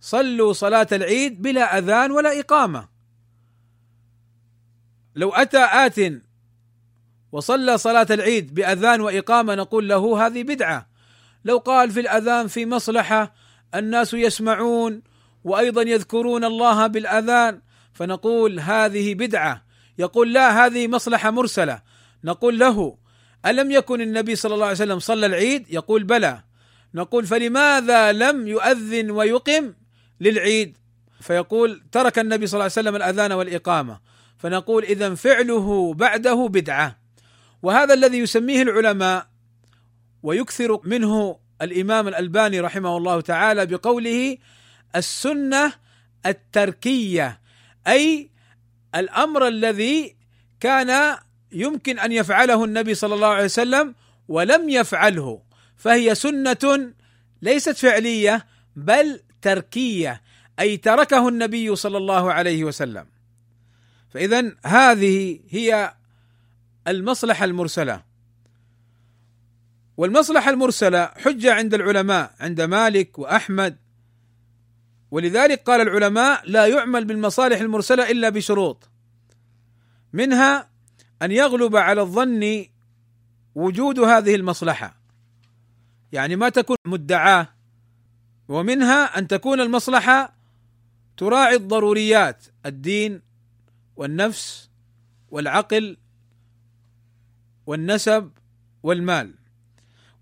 صلوا 0.00 0.52
صلاة 0.52 0.86
العيد 0.92 1.42
بلا 1.42 1.78
أذان 1.78 2.10
ولا 2.10 2.40
إقامة. 2.40 2.88
لو 5.14 5.30
أتى 5.30 5.68
آت 5.72 6.22
وصلى 7.32 7.78
صلاة 7.78 8.06
العيد 8.10 8.54
بأذان 8.54 9.00
وإقامة 9.00 9.54
نقول 9.54 9.88
له 9.88 10.26
هذه 10.26 10.42
بدعة. 10.42 10.88
لو 11.44 11.58
قال 11.58 11.90
في 11.90 12.00
الأذان 12.00 12.46
في 12.46 12.66
مصلحة 12.66 13.34
الناس 13.74 14.14
يسمعون 14.14 15.02
وأيضا 15.44 15.82
يذكرون 15.82 16.44
الله 16.44 16.86
بالأذان 16.86 17.60
فنقول 17.92 18.60
هذه 18.60 19.14
بدعة. 19.14 19.64
يقول 19.98 20.32
لا 20.32 20.66
هذه 20.66 20.88
مصلحة 20.88 21.30
مرسلة. 21.30 21.82
نقول 22.24 22.58
له 22.58 22.96
ألم 23.46 23.70
يكن 23.70 24.00
النبي 24.00 24.36
صلى 24.36 24.54
الله 24.54 24.66
عليه 24.66 24.76
وسلم 24.76 24.98
صلى 24.98 25.26
العيد؟ 25.26 25.66
يقول 25.70 26.04
بلى. 26.04 26.42
نقول 26.94 27.26
فلماذا 27.26 28.12
لم 28.12 28.48
يؤذن 28.48 29.10
ويقم 29.10 29.74
للعيد؟ 30.20 30.76
فيقول 31.20 31.82
ترك 31.92 32.18
النبي 32.18 32.46
صلى 32.46 32.54
الله 32.54 32.62
عليه 32.62 32.72
وسلم 32.72 32.96
الأذان 32.96 33.32
والإقامة. 33.32 34.00
فنقول 34.38 34.84
إذا 34.84 35.14
فعله 35.14 35.94
بعده 35.94 36.48
بدعة. 36.48 36.98
وهذا 37.62 37.94
الذي 37.94 38.18
يسميه 38.18 38.62
العلماء 38.62 39.26
ويكثر 40.22 40.80
منه 40.84 41.38
الإمام 41.62 42.08
الألباني 42.08 42.60
رحمه 42.60 42.96
الله 42.96 43.20
تعالى 43.20 43.66
بقوله 43.66 44.38
السنة 44.96 45.72
التركية. 46.26 47.40
أي 47.86 48.30
الأمر 48.94 49.48
الذي 49.48 50.16
كان 50.60 51.18
يمكن 51.52 51.98
أن 51.98 52.12
يفعله 52.12 52.64
النبي 52.64 52.94
صلى 52.94 53.14
الله 53.14 53.26
عليه 53.26 53.44
وسلم 53.44 53.94
ولم 54.28 54.68
يفعله 54.68 55.42
فهي 55.76 56.14
سنة 56.14 56.92
ليست 57.42 57.76
فعلية 57.76 58.46
بل 58.76 59.20
تركية 59.42 60.22
أي 60.60 60.76
تركه 60.76 61.28
النبي 61.28 61.76
صلى 61.76 61.96
الله 61.96 62.32
عليه 62.32 62.64
وسلم. 62.64 63.06
فاذا 64.14 64.52
هذه 64.66 65.40
هي 65.48 65.94
المصلحة 66.88 67.44
المرسلة. 67.44 68.02
والمصلحة 69.96 70.50
المرسلة 70.50 71.06
حجة 71.06 71.54
عند 71.54 71.74
العلماء 71.74 72.34
عند 72.40 72.60
مالك 72.60 73.18
وأحمد 73.18 73.76
ولذلك 75.12 75.62
قال 75.62 75.80
العلماء 75.80 76.42
لا 76.50 76.66
يعمل 76.66 77.04
بالمصالح 77.04 77.60
المرسلة 77.60 78.10
إلا 78.10 78.28
بشروط. 78.28 78.88
منها 80.12 80.68
أن 81.22 81.32
يغلب 81.32 81.76
على 81.76 82.00
الظن 82.00 82.66
وجود 83.54 83.98
هذه 83.98 84.34
المصلحة. 84.34 84.96
يعني 86.12 86.36
ما 86.36 86.48
تكون 86.48 86.76
مدعاة 86.86 87.48
ومنها 88.48 89.18
أن 89.18 89.28
تكون 89.28 89.60
المصلحة 89.60 90.34
تراعي 91.16 91.56
الضروريات 91.56 92.44
الدين 92.66 93.22
والنفس 93.96 94.70
والعقل 95.30 95.96
والنسب 97.66 98.30
والمال. 98.82 99.34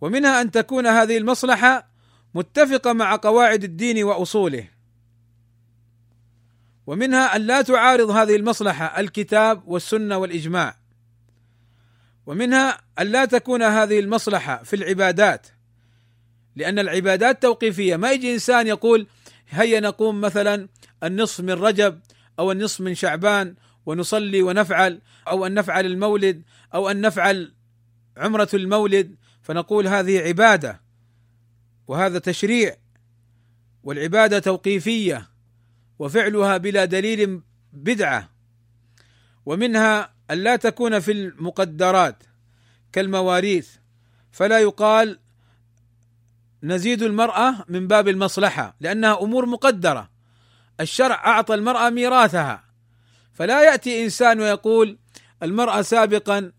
ومنها 0.01 0.41
أن 0.41 0.51
تكون 0.51 0.87
هذه 0.87 1.19
المصلحة 1.19 1.89
متفقة 2.35 2.93
مع 2.93 3.17
قواعد 3.17 3.65
الدين 3.65 4.05
وأصوله. 4.05 4.80
ومنها 6.91 7.37
أن 7.37 7.41
لا 7.41 7.63
تعارض 7.63 8.11
هذه 8.11 8.37
المصلحة 8.37 9.01
الكتاب 9.01 9.63
والسنة 9.69 10.17
والإجماع. 10.17 10.77
ومنها 12.27 12.81
أن 13.01 13.07
لا 13.07 13.25
تكون 13.25 13.63
هذه 13.63 14.01
المصلحة 14.01 14.63
في 14.63 14.77
العبادات 14.77 15.47
لأن 16.57 16.79
العبادات 16.79 17.43
توقيفية. 17.43 17.97
ما 17.97 18.13
يجي 18.13 18.35
إنسان 18.35 18.67
يقول 18.67 19.07
هيا 19.49 19.81
نقوم 19.81 20.21
مثلا 20.21 20.69
النصف 21.03 21.41
من 21.41 21.51
رجب 21.51 22.01
أو 22.39 22.53
النصف 22.53 22.81
من 22.81 22.95
شعبان 22.95 23.55
ونصلي 23.87 24.43
ونفعل 24.43 25.01
أو 25.29 25.47
أن 25.47 25.55
نفعل 25.55 25.87
المولد 25.87 26.43
أو 26.75 26.91
أن 26.91 27.01
نفعل 27.01 27.53
عمرة 28.17 28.49
المولد. 28.55 29.17
فنقول 29.43 29.89
هذه 29.89 30.19
عبادة 30.19 30.81
وهذا 31.89 32.19
تشريع 32.19 32.77
والعبادة 33.85 34.39
توقيفية. 34.39 35.30
وفعلها 36.01 36.57
بلا 36.57 36.85
دليل 36.85 37.41
بدعة. 37.73 38.31
ومنها 39.47 40.13
أن 40.31 40.39
لا 40.39 40.57
تكون 40.57 40.99
في 40.99 41.13
المقدرات 41.13 42.17
كالمواريث 42.93 43.69
فلا 44.33 44.59
يقال 44.59 45.19
نزيد 46.63 47.03
المرأة 47.03 47.65
من 47.69 47.87
باب 47.87 48.09
المصلحة 48.09 48.77
لأنها 48.81 49.23
أمور 49.23 49.47
مقدرة. 49.47 50.11
الشرع 50.81 51.27
أعطى 51.27 51.55
المرأة 51.55 51.91
ميراثها. 51.91 52.65
فلا 53.33 53.63
يأتي 53.63 54.05
إنسان 54.05 54.41
ويقول 54.41 54.99
المرأة 55.43 55.83
سابقا 55.83 56.53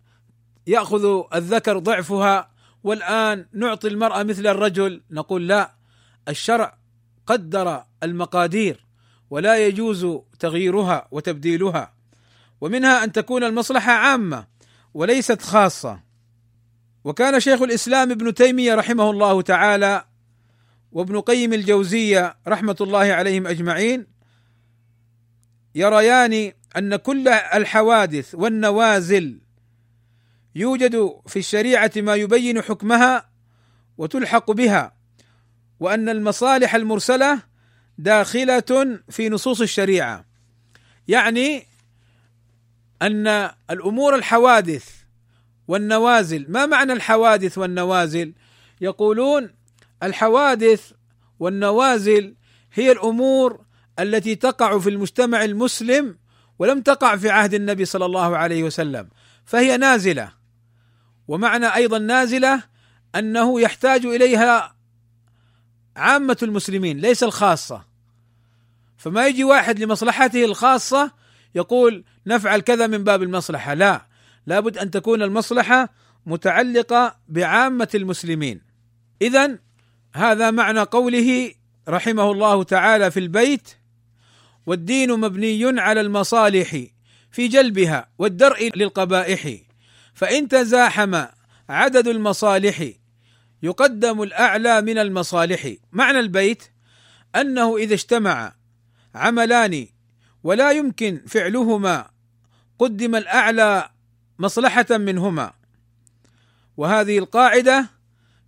يأخذ 0.68 1.24
الذكر 1.36 1.80
ضعفها 1.80 2.52
والآن 2.84 3.46
نعطي 3.54 3.88
المرأة 3.88 4.24
مثل 4.24 4.48
الرجل 4.48 5.02
نقول 5.12 5.48
لا 5.48 5.74
الشرع 6.28 6.78
قدر 7.26 7.84
المقادير. 8.04 8.91
ولا 9.32 9.68
يجوز 9.68 10.08
تغييرها 10.40 11.08
وتبديلها 11.12 11.94
ومنها 12.62 13.04
أن 13.04 13.12
تكون 13.12 13.44
المصلحة 13.44 13.92
عامة 13.92 14.48
وليست 14.94 15.42
خاصة. 15.42 16.00
وكان 17.04 17.40
شيخ 17.40 17.62
الإسلام 17.62 18.12
ابن 18.12 18.34
تيمية 18.34 18.76
رحمه 18.76 19.10
الله 19.10 19.42
تعالى 19.42 20.06
وابن 20.92 21.20
قيم 21.20 21.54
الجوزية 21.54 22.38
رحمة 22.48 22.76
الله 22.82 23.00
عليهم 23.00 23.48
أجمعين 23.48 24.08
يريان 25.76 26.52
أن 26.78 26.96
كل 26.96 27.28
الحوادث 27.28 28.36
والنوازل 28.36 29.42
يوجد 30.56 31.22
في 31.28 31.40
الشريعة 31.40 31.92
ما 31.98 32.16
يبين 32.16 32.62
حكمها 32.62 33.30
وتلحق 33.98 34.52
بها 34.52 34.96
وأن 35.80 36.10
المصالح 36.10 36.76
المرسلة 36.76 37.51
داخلة 37.98 39.00
في 39.10 39.30
نصوص 39.30 39.62
الشريعة. 39.62 40.26
يعني 41.08 41.68
أن 43.02 43.52
الأمور 43.72 44.16
الحوادث 44.16 44.90
والنوازل 45.68 46.46
ما 46.50 46.66
معنى 46.66 46.94
الحوادث 46.94 47.58
والنوازل؟ 47.58 48.34
يقولون 48.82 49.50
الحوادث 50.04 50.92
والنوازل 51.40 52.36
هي 52.74 52.92
الأمور 52.92 53.66
التي 54.00 54.36
تقع 54.36 54.80
في 54.80 54.90
المجتمع 54.90 55.44
المسلم 55.44 56.18
ولم 56.60 56.82
تقع 56.82 57.16
في 57.16 57.30
عهد 57.30 57.54
النبي 57.54 57.86
صلى 57.86 58.06
الله 58.06 58.38
عليه 58.38 58.64
وسلم 58.64 59.10
فهي 59.46 59.78
نازلة. 59.78 60.32
ومعنى 61.28 61.76
أيضا 61.76 61.98
نازلة 61.98 62.64
أنه 63.16 63.62
يحتاج 63.62 64.06
إليها 64.06 64.76
عامة 65.96 66.38
المسلمين 66.44 67.00
ليس 67.00 67.24
الخاصة. 67.24 67.86
فما 68.98 69.28
يجي 69.28 69.44
واحد 69.44 69.80
لمصلحته 69.80 70.46
الخاصة 70.46 71.12
يقول 71.56 72.04
نفعل 72.28 72.60
كذا 72.60 72.88
من 72.88 73.04
باب 73.04 73.24
المصلحة. 73.24 73.74
لا 73.74 74.06
لابد 74.48 74.78
أن 74.78 74.92
تكون 74.92 75.22
المصلحة 75.22 75.90
متعلقة 76.26 77.16
بعامة 77.28 77.90
المسلمين. 77.96 78.62
اذا 79.22 79.60
هذا 80.16 80.52
معنى 80.52 80.80
قوله 80.80 81.52
رحمه 81.88 82.32
الله 82.32 82.64
تعالى 82.64 83.12
في 83.12 83.20
البيت 83.20 83.70
والدين 84.66 85.20
مبني 85.20 85.82
على 85.82 86.02
المصالح 86.02 86.86
في 87.32 87.48
جلبها 87.48 88.10
والدرء 88.18 88.72
للقبائح. 88.76 89.58
فإن 90.14 90.48
تزاحم 90.48 91.26
عدد 91.70 92.08
المصالح 92.08 92.92
يقدم 93.64 94.22
الأعلى 94.22 94.82
من 94.82 94.98
المصالح. 94.98 95.74
معنى 95.92 96.20
البيت؟ 96.20 96.64
أنه 97.36 97.78
إذا 97.78 97.94
اجتمع 97.94 98.56
عملان 99.16 99.88
ولا 100.44 100.72
يمكن 100.72 101.22
فعلهما 101.28 102.10
قدم 102.80 103.16
الأعلى 103.16 103.90
مصلحة 104.40 104.86
منهما. 104.90 105.54
وهذه 106.78 107.18
القاعدة 107.18 107.90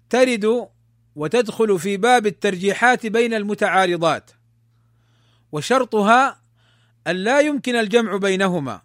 ترد 0.09 0.67
وتدخل 1.15 1.79
في 1.79 1.97
باب 1.97 2.27
الترجيحات 2.27 3.05
بين 3.05 3.33
المتعارضات 3.33 4.31
وشرطها 5.51 6.41
أن 7.07 7.15
لا 7.15 7.39
يمكن 7.39 7.75
الجمع 7.75 8.17
بينهما. 8.17 8.81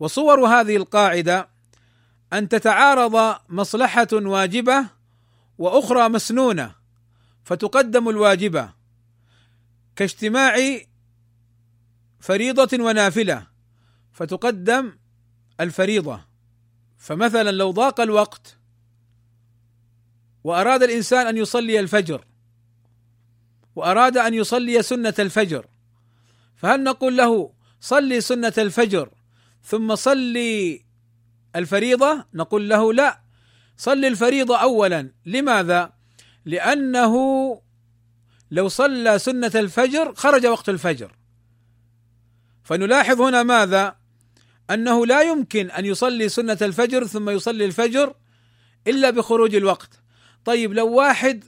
وصور 0.00 0.46
هذه 0.46 0.76
القاعدة 0.76 1.48
أن 2.32 2.48
تتعارض 2.48 3.36
مصلحة 3.48 4.08
واجبة 4.12 4.86
وأخرى 5.58 6.08
مسنونة 6.08 6.74
فتقدم 7.44 8.08
الواجبة 8.08 8.72
كاجتماع 9.96 10.56
فريضة 12.20 12.84
ونافلة 12.84 13.46
فتقدم 14.12 14.92
الفريضة. 15.60 16.28
فمثلا 16.98 17.50
لو 17.50 17.70
ضاق 17.70 18.00
الوقت 18.00 18.56
وأراد 20.44 20.82
الإنسان 20.82 21.26
أن 21.26 21.36
يصلي 21.36 21.80
الفجر 21.80 22.24
وأراد 23.76 24.16
أن 24.16 24.34
يصلي 24.34 24.82
سنة 24.82 25.14
الفجر 25.18 25.66
فهل 26.56 26.84
نقول 26.84 27.16
له 27.16 27.52
صلي 27.80 28.20
سنة 28.20 28.52
الفجر 28.58 29.10
ثم 29.62 29.94
صلي 29.94 30.84
الفريضة 31.56 32.24
نقول 32.34 32.68
له 32.68 32.92
لا. 32.92 33.20
صل 33.76 34.04
الفريضة 34.04 34.56
اولا. 34.56 35.12
لماذا؟ 35.26 35.92
لأنه 36.44 37.14
لو 38.50 38.68
صلى 38.68 39.18
سنة 39.18 39.52
الفجر 39.54 40.14
خرج 40.14 40.46
وقت 40.46 40.68
الفجر. 40.68 41.16
فنلاحظ 42.64 43.20
هنا 43.20 43.42
ماذا؟ 43.42 43.96
أنه 44.70 45.06
لا 45.06 45.22
يمكن 45.22 45.70
أن 45.70 45.84
يصلي 45.84 46.28
سنة 46.28 46.58
الفجر 46.62 47.06
ثم 47.06 47.30
يصلي 47.30 47.64
الفجر 47.64 48.14
إلا 48.86 49.10
بخروج 49.10 49.54
الوقت. 49.54 50.02
طيب 50.44 50.72
لو 50.72 50.92
واحد 50.92 51.44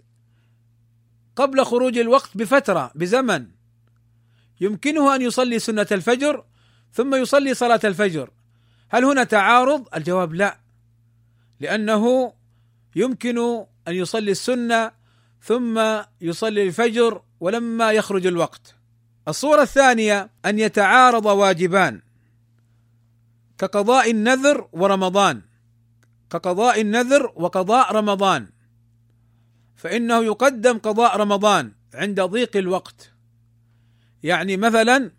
قبل 1.36 1.64
خروج 1.64 1.98
الوقت 1.98 2.36
بفترة 2.36 2.92
بزمن 2.94 3.46
يمكنه 4.60 5.14
أن 5.14 5.22
يصلي 5.22 5.58
سنة 5.58 5.86
الفجر 5.92 6.44
ثم 6.92 7.14
يصلي 7.14 7.54
صلاة 7.54 7.80
الفجر. 7.84 8.30
هل 8.90 9.04
هنا 9.04 9.24
تعارض؟ 9.24 9.88
الجواب 9.96 10.34
لا. 10.34 10.58
لأنه 11.60 12.32
يمكن 12.96 13.38
أن 13.88 13.94
يصلي 13.94 14.30
السنة 14.30 14.92
ثم 15.42 15.80
يصلي 16.20 16.62
الفجر 16.62 17.22
ولما 17.40 17.92
يخرج 17.92 18.26
الوقت. 18.26 18.74
الصورة 19.28 19.62
الثانية 19.62 20.30
أن 20.46 20.58
يتعارض 20.58 21.26
واجبان. 21.26 22.00
كقضاء 23.58 24.10
النذر 24.10 24.68
ورمضان. 24.72 25.42
كقضاء 26.30 26.80
النذر 26.80 27.32
وقضاء 27.36 27.92
رمضان. 27.92 28.46
فإنه 29.76 30.24
يقدم 30.24 30.78
قضاء 30.78 31.16
رمضان 31.16 31.72
عند 31.94 32.20
ضيق 32.20 32.56
الوقت. 32.56 33.12
يعني 34.22 34.56
مثلا 34.56 35.10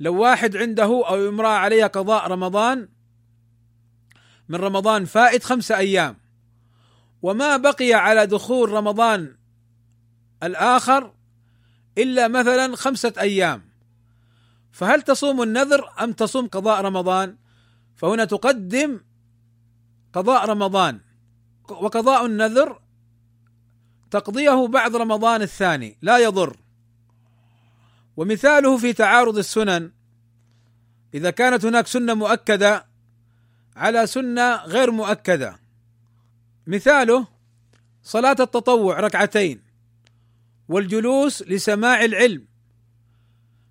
لو 0.00 0.20
واحد 0.22 0.56
عنده 0.56 0.84
أو 0.84 1.28
امرأة 1.28 1.48
عليها 1.48 1.86
قضاء 1.86 2.26
رمضان 2.26 2.88
من 4.48 4.58
رمضان 4.58 5.04
فائت 5.04 5.44
خمسة 5.44 5.76
أيام. 5.76 6.16
وما 7.22 7.56
بقي 7.56 7.92
على 7.92 8.26
دخول 8.26 8.70
رمضان 8.70 9.36
الآخر 10.42 11.12
إلا 11.98 12.28
مثلا 12.28 12.76
خمسة 12.76 13.12
أيام. 13.18 13.62
فهل 14.72 15.02
تصوم 15.02 15.42
النذر 15.42 15.92
أم 16.00 16.12
تصوم 16.12 16.48
قضاء 16.48 16.80
رمضان؟ 16.80 17.36
فهنا 17.96 18.24
تقدم 18.24 19.00
قضاء 20.12 20.50
رمضان. 20.50 21.00
وقضاء 21.68 22.26
النذر 22.26 22.80
تقضيه 24.10 24.66
بعد 24.66 24.96
رمضان 24.96 25.42
الثاني 25.42 25.98
لا 26.02 26.18
يضر. 26.18 26.56
ومثاله 28.16 28.76
في 28.76 28.92
تعارض 28.92 29.38
السنن 29.38 29.90
إذا 31.14 31.30
كانت 31.30 31.64
هناك 31.64 31.86
سنة 31.86 32.14
مؤكدة 32.14 32.91
على 33.76 34.06
سنة 34.06 34.56
غير 34.56 34.90
مؤكدة. 34.90 35.58
مثاله 36.66 37.26
صلاة 38.02 38.36
التطوع 38.40 39.00
ركعتين 39.00 39.62
والجلوس 40.68 41.42
لسماع 41.42 42.04
العلم. 42.04 42.46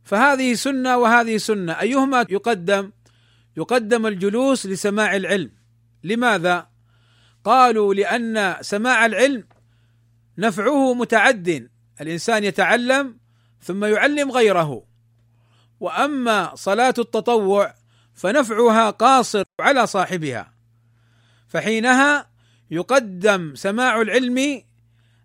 فهذه 0.03 0.53
سنة 0.53 0.97
وهذه 0.97 1.37
سنة 1.37 1.79
أيهما 1.81 2.25
يقدم؟ 2.29 2.91
يقدم 3.57 4.07
الجلوس 4.07 4.65
لسماع 4.65 5.15
العلم. 5.15 5.51
لماذا؟ 6.03 6.67
قالوا 7.43 7.93
لأن 7.93 8.55
سماع 8.61 9.05
العلم 9.05 9.43
نفعه 10.37 10.93
متعد 10.93 11.69
الإنسان 12.01 12.43
يتعلم 12.43 13.17
ثم 13.61 13.85
يعلم 13.85 14.31
غيره. 14.31 14.83
وأما 15.79 16.55
صلاة 16.55 16.93
التطوع 16.99 17.73
فنفعها 18.21 18.89
قاصر 18.89 19.43
على 19.59 19.87
صاحبها. 19.87 20.53
فحينها 21.47 22.29
يقدم 22.71 23.55
سماع 23.55 24.01
العلم 24.01 24.63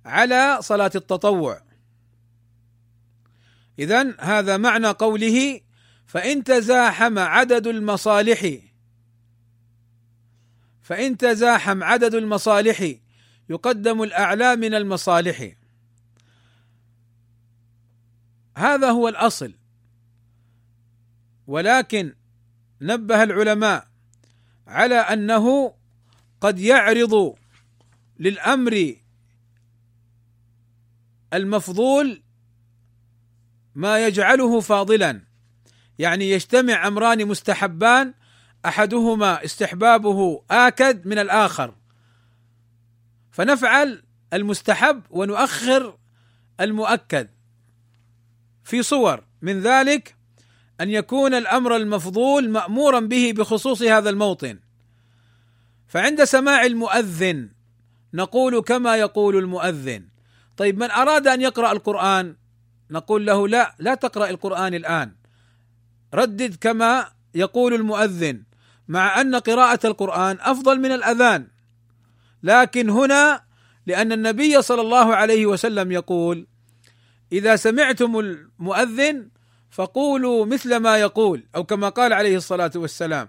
على 0.05 0.59
صلاة 0.61 0.91
التطوع. 0.95 1.63
اذا 3.79 4.21
هذا 4.21 4.57
معنى 4.57 4.87
قوله 4.87 5.61
فإن 6.07 6.45
تزاحم 6.45 7.19
عدد 7.19 7.67
المصالح 7.67 8.59
فإن 10.83 11.17
تزاحم 11.17 11.85
عدد 11.85 12.15
المصالح 12.15 12.93
يقدم 13.49 14.03
الأعلى 14.03 14.57
من 14.57 14.75
المصالح. 14.75 15.53
هذا 18.57 18.91
هو 18.91 19.09
الأصل. 19.09 19.55
ولكن 21.47 22.15
نبه 22.81 23.23
العلماء 23.23 23.89
على 24.67 24.95
أنه 24.95 25.75
قد 26.41 26.59
يعرض 26.59 27.37
للأمر 28.19 28.95
المفضول 31.33 32.23
ما 33.75 34.07
يجعله 34.07 34.61
فاضلا. 34.61 35.21
يعني 35.99 36.31
يجتمع 36.31 36.87
أمران 36.87 37.27
مستحبان 37.27 38.15
أحدهما 38.67 39.45
استحبابه 39.45 40.43
آكد 40.51 41.07
من 41.07 41.19
الآخر. 41.19 41.75
فنفعل 43.31 44.03
المستحب 44.33 45.03
ونؤخر 45.11 45.99
المؤكد. 46.61 47.29
في 48.65 48.83
صور 48.83 49.25
من 49.43 49.61
ذلك 49.61 50.16
أن 50.81 50.91
يكون 50.91 51.35
الأمر 51.35 51.77
المفضول 51.77 52.51
مأمورا 52.51 53.01
به 53.01 53.33
بخصوص 53.37 53.83
هذا 53.83 54.11
الموطن. 54.11 54.59
فعند 55.89 56.25
سماع 56.25 56.65
المؤذن 56.65 57.49
نقول 58.15 58.61
كما 58.63 58.97
يقول 58.97 59.37
المؤذن. 59.37 60.09
طيب 60.57 60.79
من 60.79 60.91
أراد 60.91 61.27
أن 61.27 61.41
يقرأ 61.41 61.73
القرآن 61.73 62.37
نقول 62.91 63.27
له 63.27 63.49
لا 63.49 63.75
لا 63.79 63.95
تقرأ 63.95 64.31
القرآن 64.31 64.75
الآن. 64.75 65.13
ردد 66.15 66.57
كما 66.61 67.09
يقول 67.35 67.75
المؤذن. 67.75 68.43
مع 68.89 69.21
أن 69.21 69.35
قراءة 69.35 69.87
القرآن 69.87 70.39
أفضل 70.41 70.81
من 70.81 70.93
الأذان. 70.93 71.49
لكن 72.43 72.91
هنا 72.91 73.43
لأن 73.87 74.13
النبي 74.13 74.63
صلى 74.63 74.81
الله 74.81 75.15
عليه 75.15 75.47
وسلم 75.47 75.93
يقول 75.93 76.47
إذا 77.33 77.57
سمعتم 77.57 78.19
المؤذن 78.19 79.29
فقولوا 79.71 80.47
مثل 80.47 80.77
ما 80.77 80.97
يقول 80.99 81.47
أو 81.57 81.65
كما 81.65 81.89
قال 81.89 82.13
عليه 82.13 82.37
الصلاة 82.37 82.71
والسلام 82.77 83.29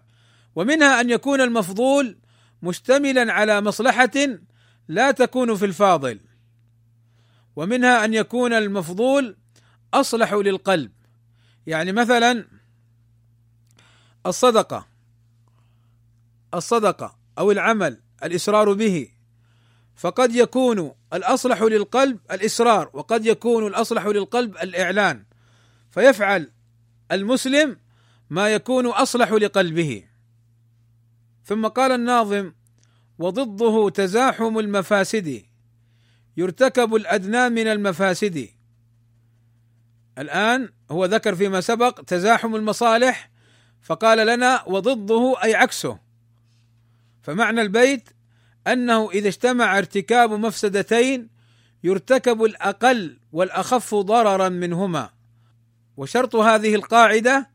ومنها 0.56 1.02
أن 1.02 1.10
يكون 1.10 1.42
المفضول 1.42 2.18
مشتملا 2.62 3.34
على 3.34 3.62
مصلحة 3.62 4.40
لا 4.88 5.12
تكون 5.12 5.56
في 5.56 5.66
الفاضل 5.66 6.20
ومنها 7.56 8.06
أن 8.06 8.14
يكون 8.14 8.54
المفضول 8.54 9.38
أصلح 9.94 10.34
للقلب. 10.34 10.92
يعني 11.68 11.92
مثلا 11.92 12.48
الصدقة 14.26 14.88
الصدقة 16.54 17.18
أو 17.38 17.52
العمل 17.52 18.02
الاصرار 18.24 18.74
به 18.74 19.10
فقد 19.96 20.36
يكون 20.36 20.92
الأصلح 21.14 21.62
للقلب 21.62 22.20
الاصرار 22.32 22.90
وقد 22.94 23.26
يكون 23.26 23.68
الأصلح 23.68 24.06
للقلب 24.06 24.58
الإعلان. 24.58 25.24
فيفعل 25.92 26.52
المسلم 27.12 27.78
ما 28.30 28.50
يكون 28.50 28.88
أصلح 28.88 29.32
لقلبه. 29.32 30.04
ثم 31.44 31.68
قال 31.68 31.92
الناظم 31.92 32.54
وضده 33.20 33.90
تزاحم 33.90 34.60
المفاسد 34.60 35.44
يرتكب 36.38 36.96
الأدنى 36.96 37.50
من 37.50 37.68
المفاسد. 37.68 38.50
الآن 40.18 40.70
هو 40.92 41.06
ذكر 41.06 41.36
فيما 41.36 41.62
سبق 41.62 42.02
تزاحم 42.02 42.56
المصالح 42.56 43.32
فقال 43.82 44.28
لنا 44.28 44.64
وضده 44.68 45.36
أي 45.44 45.56
عكسه. 45.56 46.00
فمعنى 47.22 47.62
البيت 47.62 48.10
أنه 48.68 49.12
إذا 49.12 49.28
اجتمع 49.28 49.78
ارتكاب 49.78 50.32
مفسدتين 50.32 51.30
يرتكب 51.84 52.44
الأقل 52.44 53.20
والأخف 53.32 53.96
ضررا 53.96 54.50
منهما. 54.50 55.17
وشرط 55.98 56.36
هذه 56.36 56.76
القاعدة 56.76 57.50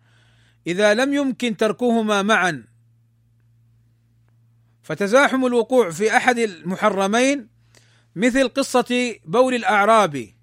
إذا 0.66 0.94
لم 0.94 1.14
يمكن 1.14 1.56
تركهما 1.56 2.22
معا. 2.22 2.64
فتزاحم 4.82 5.46
الوقوع 5.46 5.90
في 5.90 6.16
أحد 6.16 6.38
المحرمين 6.38 7.48
مثل 8.16 8.48
قصة 8.48 9.14
بول 9.24 9.54
الاعرابي 9.54 10.36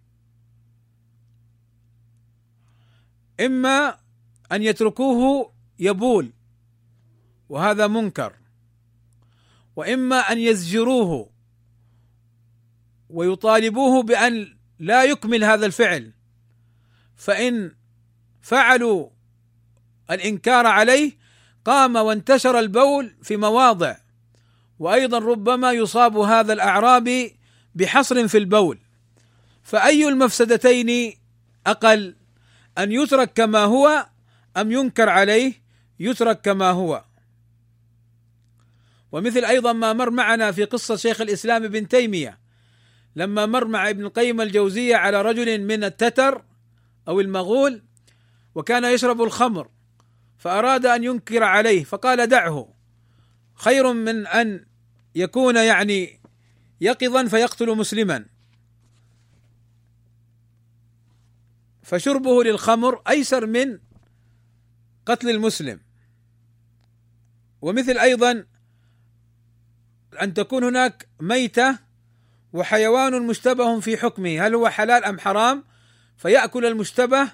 إما 3.40 3.98
أن 4.52 4.64
يتركوه 4.64 5.52
يبول 5.80 6.34
وهذا 7.50 7.88
منكر. 7.88 8.34
وإما 9.76 10.16
أن 10.20 10.38
يزجروه 10.40 11.30
ويطالبوه 13.10 14.04
بأن 14.04 14.58
لا 14.80 15.04
يكمل 15.04 15.44
هذا 15.44 15.66
الفعل. 15.66 16.14
فإن 17.16 17.79
فعلوا 18.42 19.10
الإنكار 20.12 20.66
عليه 20.66 21.12
قام 21.66 21.96
وانتشر 21.96 22.60
البول 22.60 23.16
في 23.24 23.38
مواضع 23.38 23.96
وأيضا 24.80 25.20
ربما 25.20 25.72
يصاب 25.72 26.18
هذا 26.18 26.54
الاعرابي 26.54 27.36
بحصر 27.76 28.28
في 28.28 28.38
البول. 28.38 28.80
فأي 29.64 30.08
المفسدتين 30.08 31.14
أقل 31.68 32.16
أن 32.78 32.92
يترك 32.92 33.34
كما 33.34 33.60
هو 33.60 34.06
أم 34.58 34.72
ينكر 34.72 35.10
عليه 35.10 35.54
يترك 36.00 36.42
كما 36.42 36.70
هو؟ 36.70 37.04
ومثل 39.12 39.46
أيضا 39.46 39.74
ما 39.74 39.94
مر 39.94 40.10
معنا 40.10 40.52
في 40.52 40.64
قصة 40.66 40.96
شيخ 40.96 41.22
الإسلام 41.22 41.64
ابن 41.64 41.88
تيمية. 41.88 42.40
لما 43.16 43.46
مر 43.46 43.68
مع 43.68 43.90
ابن 43.90 44.06
القيم 44.06 44.42
الجوزية 44.42 44.96
على 44.96 45.22
رجل 45.22 45.62
من 45.62 45.84
التتر 45.84 46.44
أو 47.08 47.20
المغول 47.20 47.82
وكان 48.56 48.86
يشرب 48.86 49.22
الخمر 49.22 49.70
فأراد 50.38 50.86
أن 50.86 51.04
ينكر 51.04 51.44
عليه 51.44 51.84
فقال 51.84 52.28
دعه. 52.28 52.74
خير 53.56 53.94
من 53.94 54.28
أن 54.28 54.66
يكون 55.16 55.56
يعني 55.56 56.20
يقظا 56.82 57.26
فيقتل 57.26 57.78
مسلما. 57.78 58.26
فشربه 61.84 62.44
للخمر 62.44 63.02
أيسر 63.10 63.46
من 63.46 63.80
قتل 65.06 65.30
المسلم. 65.30 65.80
ومثل 67.62 67.98
أيضا 67.98 68.46
أن 70.22 70.34
تكون 70.34 70.64
هناك 70.64 71.08
ميتة 71.20 71.80
وحيوان 72.54 73.28
مشتبه 73.28 73.80
في 73.80 73.98
حكمه 73.98 74.48
هل 74.48 74.56
هو 74.56 74.70
حلال 74.70 75.04
أم 75.04 75.20
حرام؟ 75.20 75.64
فيأكل 76.18 76.66
المشتبه 76.66 77.32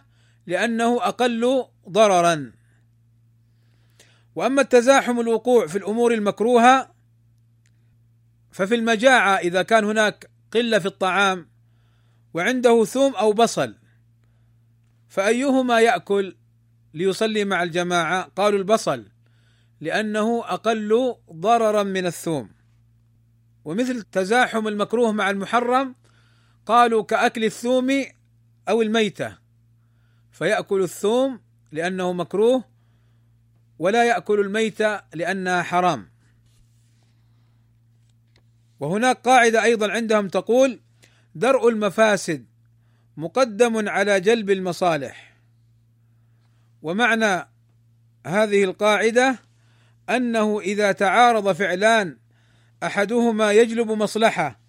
لأنه 0.48 1.08
أقل 1.08 1.66
ضررا. 1.90 2.52
وأما 4.36 4.62
التزاحم 4.62 5.20
الوقوع 5.20 5.68
في 5.68 5.78
الأمور 5.78 6.14
المكروهة 6.14 6.92
ففي 8.52 8.76
المجاعة 8.76 9.36
إذا 9.36 9.62
كان 9.62 9.84
هناك 9.84 10.30
قلة 10.52 10.80
في 10.80 10.86
الطعام 10.86 11.50
وعنده 12.34 12.86
ثوم 12.86 13.16
أو 13.16 13.34
بصل 13.34 13.76
فأيهما 15.10 15.80
يأكل 15.80 16.36
ليصلي 16.94 17.46
مع 17.46 17.64
الجماعة؟ 17.64 18.22
قالوا 18.36 18.60
البصل 18.60 19.06
لأنه 19.82 20.44
أقل 20.46 21.16
ضررا 21.32 21.84
من 21.84 22.06
الثوم. 22.06 22.50
ومثل 23.66 24.02
تزاحم 24.02 24.68
المكروه 24.68 25.12
مع 25.12 25.30
المحرم 25.30 25.96
قالوا 26.66 27.04
كأكل 27.04 27.44
الثوم 27.44 28.06
أو 28.70 28.82
الميتة. 28.82 29.38
فيأكل 30.36 30.82
الثوم 30.84 31.40
لأنه 31.72 32.14
مكروه 32.14 32.64
ولا 33.80 34.04
يأكل 34.04 34.40
الميته 34.40 35.02
لأنها 35.14 35.64
حرام. 35.64 36.10
وهناك 38.80 39.18
قاعدة 39.18 39.64
أيضا 39.64 39.92
عندهم 39.92 40.28
تقول 40.28 40.80
درء 41.36 41.70
المفاسد 41.70 42.46
مقدم 43.18 43.90
على 43.90 44.20
جلب 44.20 44.50
المصالح. 44.50 45.38
ومعنى 46.82 47.48
هذه 48.28 48.64
القاعدة 48.64 49.40
أنه 50.10 50.60
إذا 50.60 50.92
تعارض 50.92 51.52
فعلان 51.52 52.18
أحدهما 52.84 53.52
يجلب 53.52 53.92
مصلحة 53.92 54.60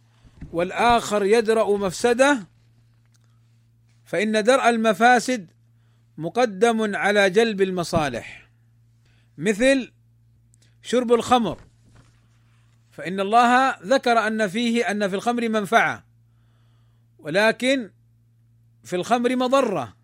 والآخر 0.53 1.25
يدرأ 1.25 1.77
مفسده 1.77 2.47
فإن 4.05 4.45
درء 4.45 4.69
المفاسد 4.69 5.55
مقدم 6.19 6.97
على 6.97 7.31
جلب 7.31 7.62
المصالح. 7.62 8.49
مثل 9.39 9.93
شرب 10.83 11.12
الخمر. 11.12 11.61
فإن 12.91 13.21
الله 13.21 13.77
ذكر 13.83 14.19
أن 14.19 14.49
فيه 14.49 14.91
أن 14.91 15.09
في 15.09 15.14
الخمر 15.14 15.49
منفعة 15.49 16.05
ولكن 17.19 17.91
في 18.85 18.97
الخمر 18.97 19.37
مضرة 19.37 19.97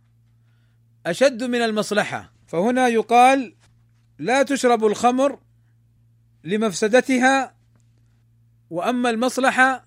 أشد 1.07 1.43
من 1.43 1.63
المصلحة. 1.63 2.33
فهنا 2.47 2.89
يقال 2.89 3.55
لا 4.19 4.43
تشرب 4.43 4.85
الخمر 4.87 5.39
لمفسدتها 6.45 7.55
وأما 8.71 9.11
المصلحة 9.11 9.85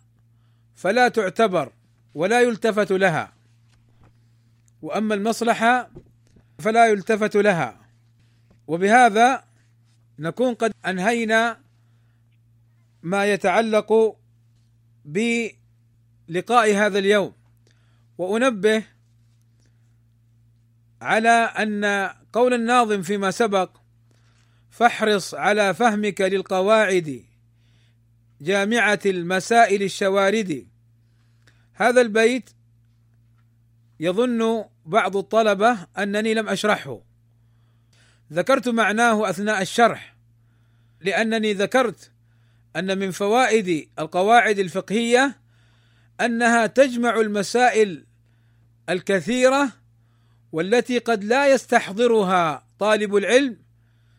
فلا 0.75 1.07
تعتبر 1.07 1.71
ولا 2.15 2.41
يلتفت 2.41 2.91
لها. 2.91 3.33
وأما 4.81 5.15
المصلحة 5.15 5.89
فلا 6.59 6.87
يلتفت 6.87 7.35
لها. 7.35 7.79
وبهذا 8.67 9.43
نكون 10.19 10.53
قد 10.53 10.71
أنهينا 10.85 11.59
ما 13.03 13.25
يتعلق 13.25 14.17
بلقاء 15.05 16.73
هذا 16.73 16.99
اليوم. 16.99 17.33
وأنبه 18.17 18.83
على 21.01 21.29
أن 21.29 22.09
قول 22.33 22.53
الناظم 22.53 23.01
فيما 23.01 23.31
سبق 23.31 23.77
فاحرص 24.69 25.33
على 25.33 25.73
فهمك 25.73 26.21
للقواعد 26.21 27.23
جامعة 28.41 28.99
المسائل 29.05 29.83
الشوارد. 29.83 30.67
هذا 31.73 32.01
البيت 32.01 32.49
يظن 33.99 34.65
بعض 34.85 35.17
الطلبة 35.17 35.77
أنني 35.97 36.33
لم 36.33 36.49
أشرحه. 36.49 37.01
ذكرت 38.33 38.67
معناه 38.69 39.29
أثناء 39.29 39.61
الشرح 39.61 40.15
لأنني 41.01 41.53
ذكرت 41.53 42.11
أن 42.75 42.97
من 42.97 43.11
فوائد 43.11 43.89
القواعد 43.99 44.59
الفقهية 44.59 45.37
أنها 46.21 46.67
تجمع 46.67 47.19
المسائل 47.19 48.05
الكثيرة 48.89 49.71
والتي 50.51 50.99
قد 50.99 51.23
لا 51.23 51.53
يستحضرها 51.53 52.67
طالب 52.79 53.15
العلم 53.15 53.57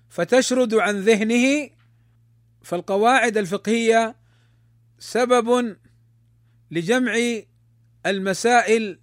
فتشرد 0.09 0.74
عن 0.74 1.01
ذهنه 1.01 1.70
فالقواعد 2.62 3.37
الفقهية 3.37 4.16
سبب 4.99 5.77
لجمع 6.70 7.41
المسائل 8.07 8.99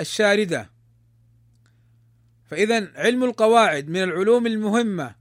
الشاردة. 0.00 0.70
فاذا 2.50 2.92
علم 2.94 3.24
القواعد 3.24 3.88
من 3.88 4.02
العلوم 4.02 4.46
المهمة 4.46 5.14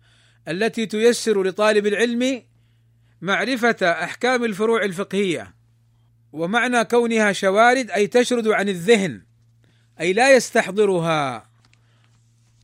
التي 0.48 0.86
تيسر 0.86 1.44
لطالب 1.44 1.88
العلم 1.88 2.44
معرفة 3.22 3.78
أحكام 3.82 4.44
الفروع 4.44 4.84
الفقهية 4.84 5.56
ومعنى 6.34 6.86
كونها 6.86 7.32
شوارد 7.32 7.92
أي 7.92 8.08
تشرد 8.08 8.48
عن 8.48 8.70
الذهن 8.70 9.22
أي 10.00 10.14
لا 10.14 10.36
يستحضرها 10.36 11.50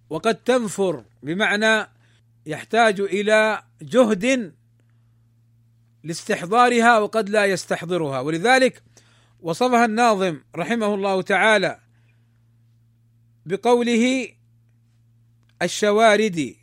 وقد 0.09 0.36
تنفر 0.36 1.03
بمعنى 1.24 1.88
يحتاج 2.45 3.01
إلى 3.01 3.64
جهد 3.82 4.53
لاستحضارها 6.03 6.99
وقد 6.99 7.30
لا 7.30 7.45
يستحضرها. 7.45 8.20
ولذلك 8.20 8.84
وصفها 9.41 9.86
الناظم 9.86 10.41
رحمه 10.55 10.95
الله 10.95 11.22
تعالى 11.22 11.80
بقوله 13.45 14.27
الشوارد 15.61 16.55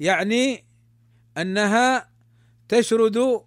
يعني 0.00 0.64
أنها 1.38 2.10
تشرد 2.68 3.42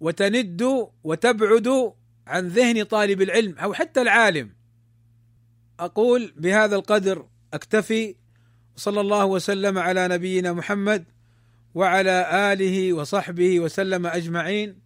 وتند 0.00 0.88
وتبعد 1.04 1.92
عن 2.26 2.48
ذهن 2.48 2.82
طالب 2.82 3.22
العلم 3.22 3.58
أو 3.58 3.74
حتى 3.74 4.02
العالم. 4.02 4.50
أقول 5.80 6.32
بهذا 6.36 6.76
القدر 6.76 7.26
أكتفي 7.54 8.16
صلى 8.76 9.00
الله 9.00 9.24
وسلم 9.24 9.78
على 9.78 10.08
نبينا 10.08 10.52
محمد 10.52 11.04
وعلى 11.74 12.52
آله 12.52 12.92
وصحبه 12.92 13.60
وسلم 13.60 14.06
أجمعين 14.06 14.78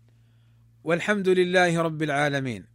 والحمد 0.85 1.29
لله 1.29 1.83
رب 1.83 2.03
العالمين. 2.03 2.70